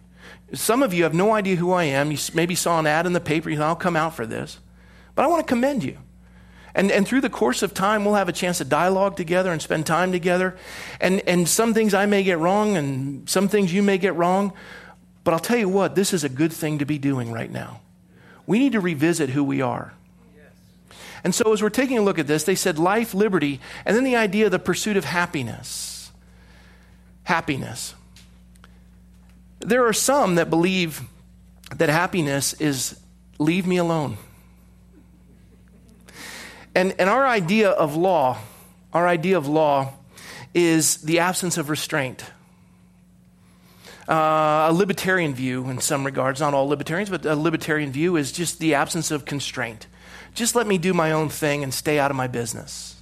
[0.53, 2.11] Some of you have no idea who I am.
[2.11, 4.59] You maybe saw an ad in the paper, you know, I'll come out for this.
[5.15, 5.97] But I want to commend you.
[6.75, 9.61] And, and through the course of time, we'll have a chance to dialogue together and
[9.61, 10.57] spend time together.
[11.01, 14.53] And, and some things I may get wrong, and some things you may get wrong.
[15.23, 17.81] But I'll tell you what, this is a good thing to be doing right now.
[18.45, 19.93] We need to revisit who we are.
[21.23, 24.05] And so, as we're taking a look at this, they said life, liberty, and then
[24.05, 26.11] the idea of the pursuit of happiness.
[27.23, 27.93] Happiness.
[29.59, 31.01] There are some that believe
[31.75, 32.99] that happiness is
[33.37, 34.17] leave me alone.
[36.75, 38.37] And, and our idea of law,
[38.93, 39.93] our idea of law
[40.53, 42.23] is the absence of restraint.
[44.07, 48.31] Uh, a libertarian view, in some regards, not all libertarians, but a libertarian view is
[48.31, 49.87] just the absence of constraint.
[50.33, 52.95] Just let me do my own thing and stay out of my business.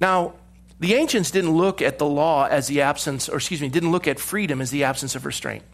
[0.00, 0.34] Now,
[0.80, 4.06] the ancients didn't look at the law as the absence, or excuse me, didn't look
[4.06, 5.64] at freedom as the absence of restraint.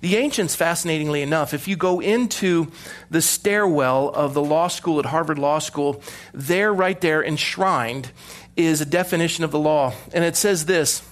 [0.00, 2.72] The ancients, fascinatingly enough, if you go into
[3.10, 6.02] the stairwell of the law school at Harvard Law School,
[6.34, 8.10] there, right there, enshrined,
[8.56, 9.92] is a definition of the law.
[10.12, 11.02] And it says this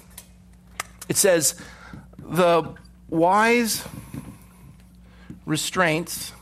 [1.09, 1.55] it says,
[2.19, 2.75] the
[3.09, 3.85] wise
[5.45, 6.33] restraints.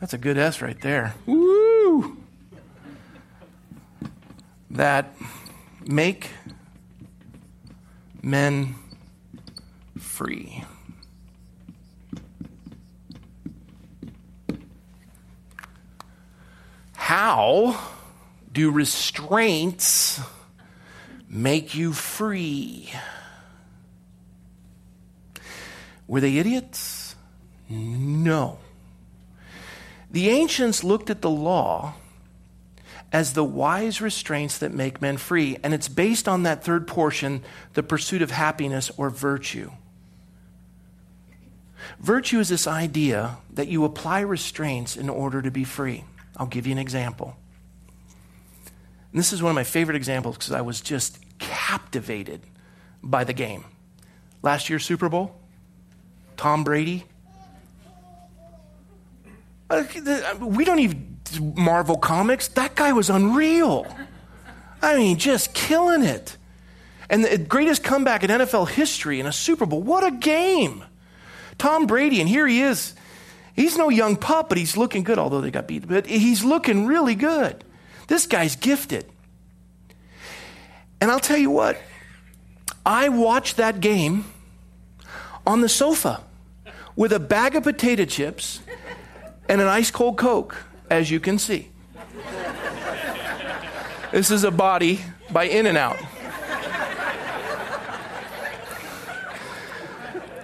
[0.00, 1.14] That's a good S right there.
[1.26, 2.17] Woo!
[4.70, 5.14] That
[5.86, 6.30] make
[8.22, 8.74] men
[9.98, 10.64] free.
[16.94, 17.78] How
[18.52, 20.20] do restraints
[21.28, 22.92] make you free?
[26.06, 27.16] Were they idiots?
[27.70, 28.58] No.
[30.10, 31.94] The ancients looked at the law
[33.12, 35.58] as the wise restraints that make men free.
[35.62, 37.42] And it's based on that third portion,
[37.74, 39.70] the pursuit of happiness or virtue.
[42.00, 46.04] Virtue is this idea that you apply restraints in order to be free.
[46.36, 47.36] I'll give you an example.
[49.12, 52.42] And this is one of my favorite examples because I was just captivated
[53.02, 53.64] by the game.
[54.42, 55.34] Last year's Super Bowl,
[56.36, 57.04] Tom Brady.
[59.70, 59.84] Uh,
[60.40, 63.86] we don't even Marvel Comics, that guy was unreal.
[64.82, 66.36] I mean, just killing it.
[67.10, 69.82] And the greatest comeback in NFL history in a Super Bowl.
[69.82, 70.84] What a game.
[71.56, 72.94] Tom Brady, and here he is.
[73.54, 75.88] He's no young pup, but he's looking good, although they got beat.
[75.88, 77.64] But he's looking really good.
[78.06, 79.06] This guy's gifted.
[81.00, 81.76] And I'll tell you what,
[82.84, 84.24] I watched that game
[85.46, 86.22] on the sofa
[86.94, 88.60] with a bag of potato chips
[89.48, 90.56] and an ice cold Coke
[90.90, 91.70] as you can see.
[94.10, 95.98] This is a body by In-N-Out.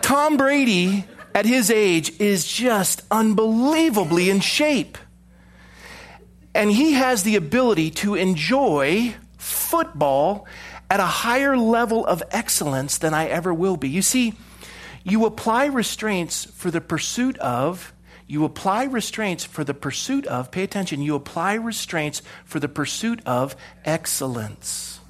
[0.02, 4.98] Tom Brady, at his age, is just unbelievably in shape.
[6.54, 10.46] And he has the ability to enjoy football
[10.90, 13.88] at a higher level of excellence than I ever will be.
[13.88, 14.34] You see,
[15.02, 17.93] you apply restraints for the pursuit of
[18.26, 23.20] you apply restraints for the pursuit of, pay attention, you apply restraints for the pursuit
[23.26, 23.54] of
[23.84, 25.00] excellence.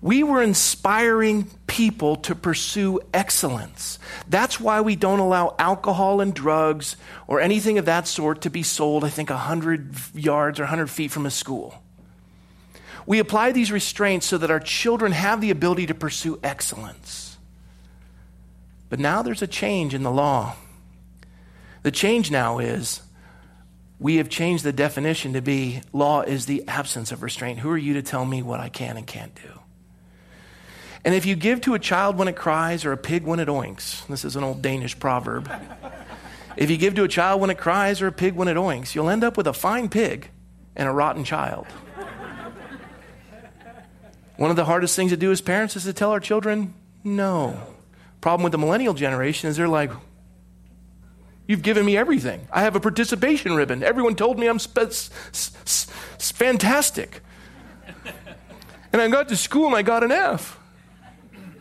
[0.00, 3.98] We were inspiring people to pursue excellence.
[4.28, 6.96] That's why we don't allow alcohol and drugs
[7.26, 11.10] or anything of that sort to be sold, I think, 100 yards or 100 feet
[11.10, 11.82] from a school.
[13.04, 17.36] We apply these restraints so that our children have the ability to pursue excellence.
[18.88, 20.56] But now there's a change in the law.
[21.86, 23.00] The change now is
[24.00, 27.60] we have changed the definition to be law is the absence of restraint.
[27.60, 29.60] Who are you to tell me what I can and can't do?
[31.04, 33.46] And if you give to a child when it cries or a pig when it
[33.46, 35.48] oinks, this is an old Danish proverb.
[36.56, 38.96] if you give to a child when it cries or a pig when it oinks,
[38.96, 40.28] you'll end up with a fine pig
[40.74, 41.68] and a rotten child.
[44.38, 46.74] One of the hardest things to do as parents is to tell our children
[47.04, 47.60] no.
[48.20, 49.92] Problem with the millennial generation is they're like,
[51.46, 52.48] You've given me everything.
[52.52, 53.82] I have a participation ribbon.
[53.82, 55.86] Everyone told me I'm spe- s- s-
[56.32, 57.20] fantastic.
[58.92, 60.58] and I got to school and I got an F.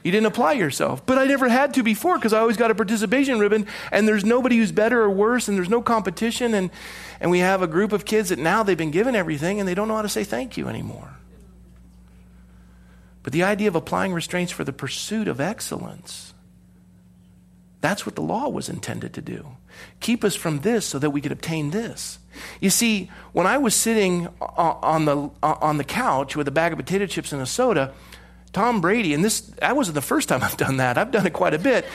[0.03, 1.03] You didn't apply yourself.
[1.03, 4.23] But I never had to before because I always got a participation ribbon, and there's
[4.23, 6.53] nobody who's better or worse, and there's no competition.
[6.53, 6.69] And,
[7.19, 9.73] and we have a group of kids that now they've been given everything and they
[9.73, 11.15] don't know how to say thank you anymore.
[13.23, 16.34] But the idea of applying restraints for the pursuit of excellence,
[17.85, 19.45] that's what the law was intended to do.
[19.99, 22.17] Keep us from this so that we could obtain this.
[22.59, 26.79] You see, when I was sitting on the, on the couch with a bag of
[26.79, 27.93] potato chips and a soda,
[28.53, 30.97] Tom Brady, and this that wasn't the first time I've done that.
[30.97, 31.85] I've done it quite a bit.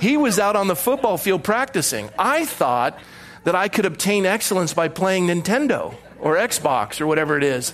[0.00, 2.08] He was out on the football field practicing.
[2.18, 2.98] I thought
[3.44, 7.72] that I could obtain excellence by playing Nintendo or Xbox or whatever it is.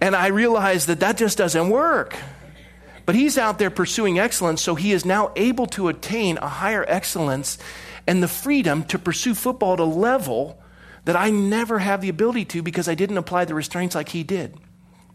[0.00, 2.16] And I realized that that just doesn't work.
[3.06, 6.84] But he's out there pursuing excellence, so he is now able to attain a higher
[6.88, 7.58] excellence
[8.06, 10.60] and the freedom to pursue football at a level
[11.04, 14.22] that I never have the ability to because I didn't apply the restraints like he
[14.22, 14.58] did.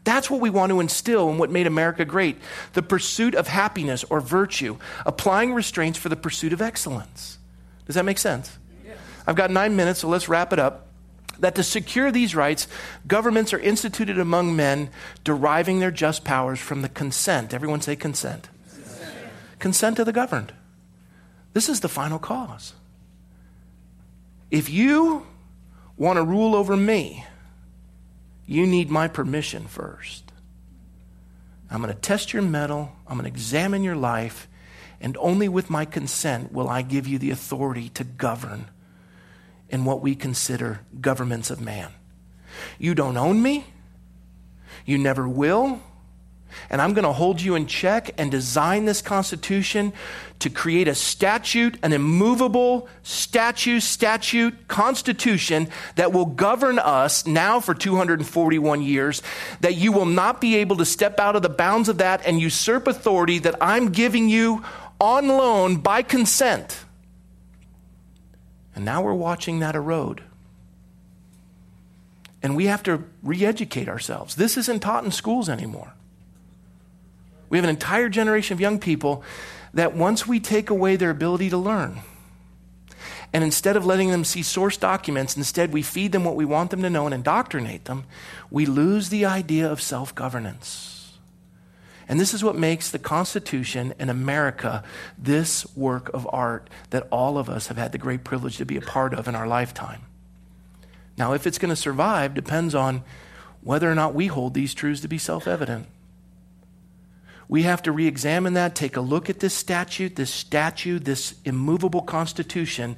[0.04, 2.38] That's what we want to instill in what made America great
[2.74, 7.38] the pursuit of happiness or virtue, applying restraints for the pursuit of excellence.
[7.86, 8.58] Does that make sense?
[8.86, 8.98] Yes.
[9.26, 10.89] I've got nine minutes, so let's wrap it up.
[11.40, 12.68] That to secure these rights,
[13.08, 14.90] governments are instituted among men,
[15.24, 17.54] deriving their just powers from the consent.
[17.54, 18.50] Everyone say consent.
[18.70, 19.16] Consent,
[19.60, 20.54] consent of the governed.
[21.54, 22.74] This is the final cause.
[24.52, 25.26] If you
[25.98, 27.26] want to rule over me,
[28.46, 30.32] you need my permission first.
[31.70, 34.48] I'm going to test your mettle, I'm going to examine your life,
[35.00, 38.66] and only with my consent will I give you the authority to govern
[39.70, 41.92] in what we consider governments of man.
[42.78, 43.66] You don't own me,
[44.86, 45.82] you never will,
[46.70, 49.94] and I'm going to hold you in check and design this Constitution
[50.40, 57.74] to create a statute, an immovable statute, statute, constitution that will govern us now for
[57.74, 59.22] 241 years,
[59.62, 62.40] that you will not be able to step out of the bounds of that and
[62.40, 64.64] usurp authority that I'm giving you
[65.00, 66.86] on loan by consent.
[68.80, 70.24] And now we're watching that erode.
[72.42, 74.36] And we have to re educate ourselves.
[74.36, 75.96] This isn't taught in schools anymore.
[77.50, 79.22] We have an entire generation of young people
[79.74, 82.00] that once we take away their ability to learn,
[83.34, 86.72] and instead of letting them see source documents, instead we feed them what we want
[86.72, 88.06] them to know and indoctrinate them,
[88.50, 90.99] we lose the idea of self governance.
[92.10, 94.84] And this is what makes the Constitution and America
[95.18, 98.76] this work of art that all of us have had the great privilege to be
[98.76, 100.02] a part of in our lifetime.
[101.18, 103.04] Now, if it's going to survive depends on
[103.62, 105.88] whether or not we hold these truths to be self evident
[107.50, 111.34] we have to re examine that, take a look at this statute, this statute, this
[111.44, 112.96] immovable constitution,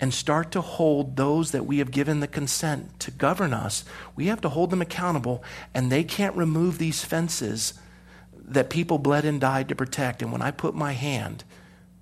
[0.00, 3.84] and start to hold those that we have given the consent to govern us.
[4.16, 7.74] We have to hold them accountable, and they can't remove these fences
[8.48, 10.22] that people bled and died to protect.
[10.22, 11.44] And when I put my hand,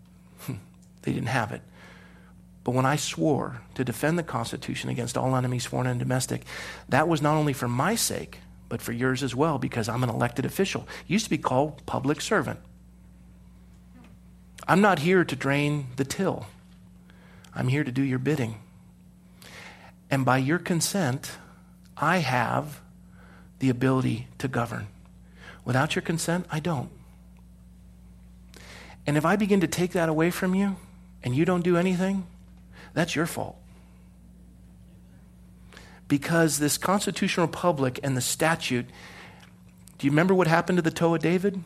[0.46, 1.62] they didn't have it.
[2.64, 6.42] But when I swore to defend the Constitution against all enemies, foreign and domestic,
[6.88, 10.10] that was not only for my sake, but for yours as well because I'm an
[10.10, 10.82] elected official.
[11.08, 12.58] It used to be called public servant.
[14.66, 16.46] I'm not here to drain the till.
[17.54, 18.60] I'm here to do your bidding.
[20.10, 21.32] And by your consent,
[21.96, 22.80] I have
[23.60, 24.88] the ability to govern.
[25.66, 26.88] Without your consent, I don't.
[29.06, 30.76] And if I begin to take that away from you
[31.22, 32.26] and you don't do anything,
[32.94, 33.58] that's your fault
[36.08, 38.86] because this constitutional republic and the statute
[39.98, 41.62] do you remember what happened to the toe of David?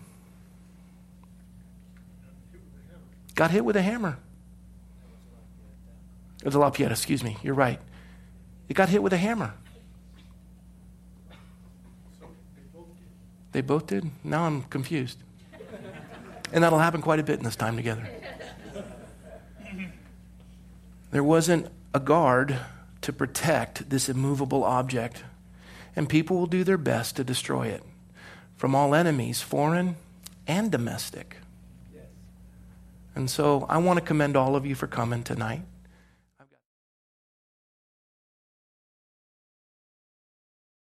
[3.35, 4.19] Got hit with a hammer.
[6.39, 7.39] It was a La Pieta, excuse me.
[7.43, 7.81] You're right.
[8.69, 9.55] It got hit with a hammer.
[13.53, 14.11] They both did?
[14.23, 15.19] Now I'm confused.
[16.53, 18.09] And that'll happen quite a bit in this time together.
[21.11, 22.59] There wasn't a guard
[23.03, 25.25] to protect this immovable object.
[25.97, 27.83] And people will do their best to destroy it
[28.57, 29.97] from all enemies, foreign
[30.47, 31.37] and domestic.
[33.15, 35.63] And so I want to commend all of you for coming tonight.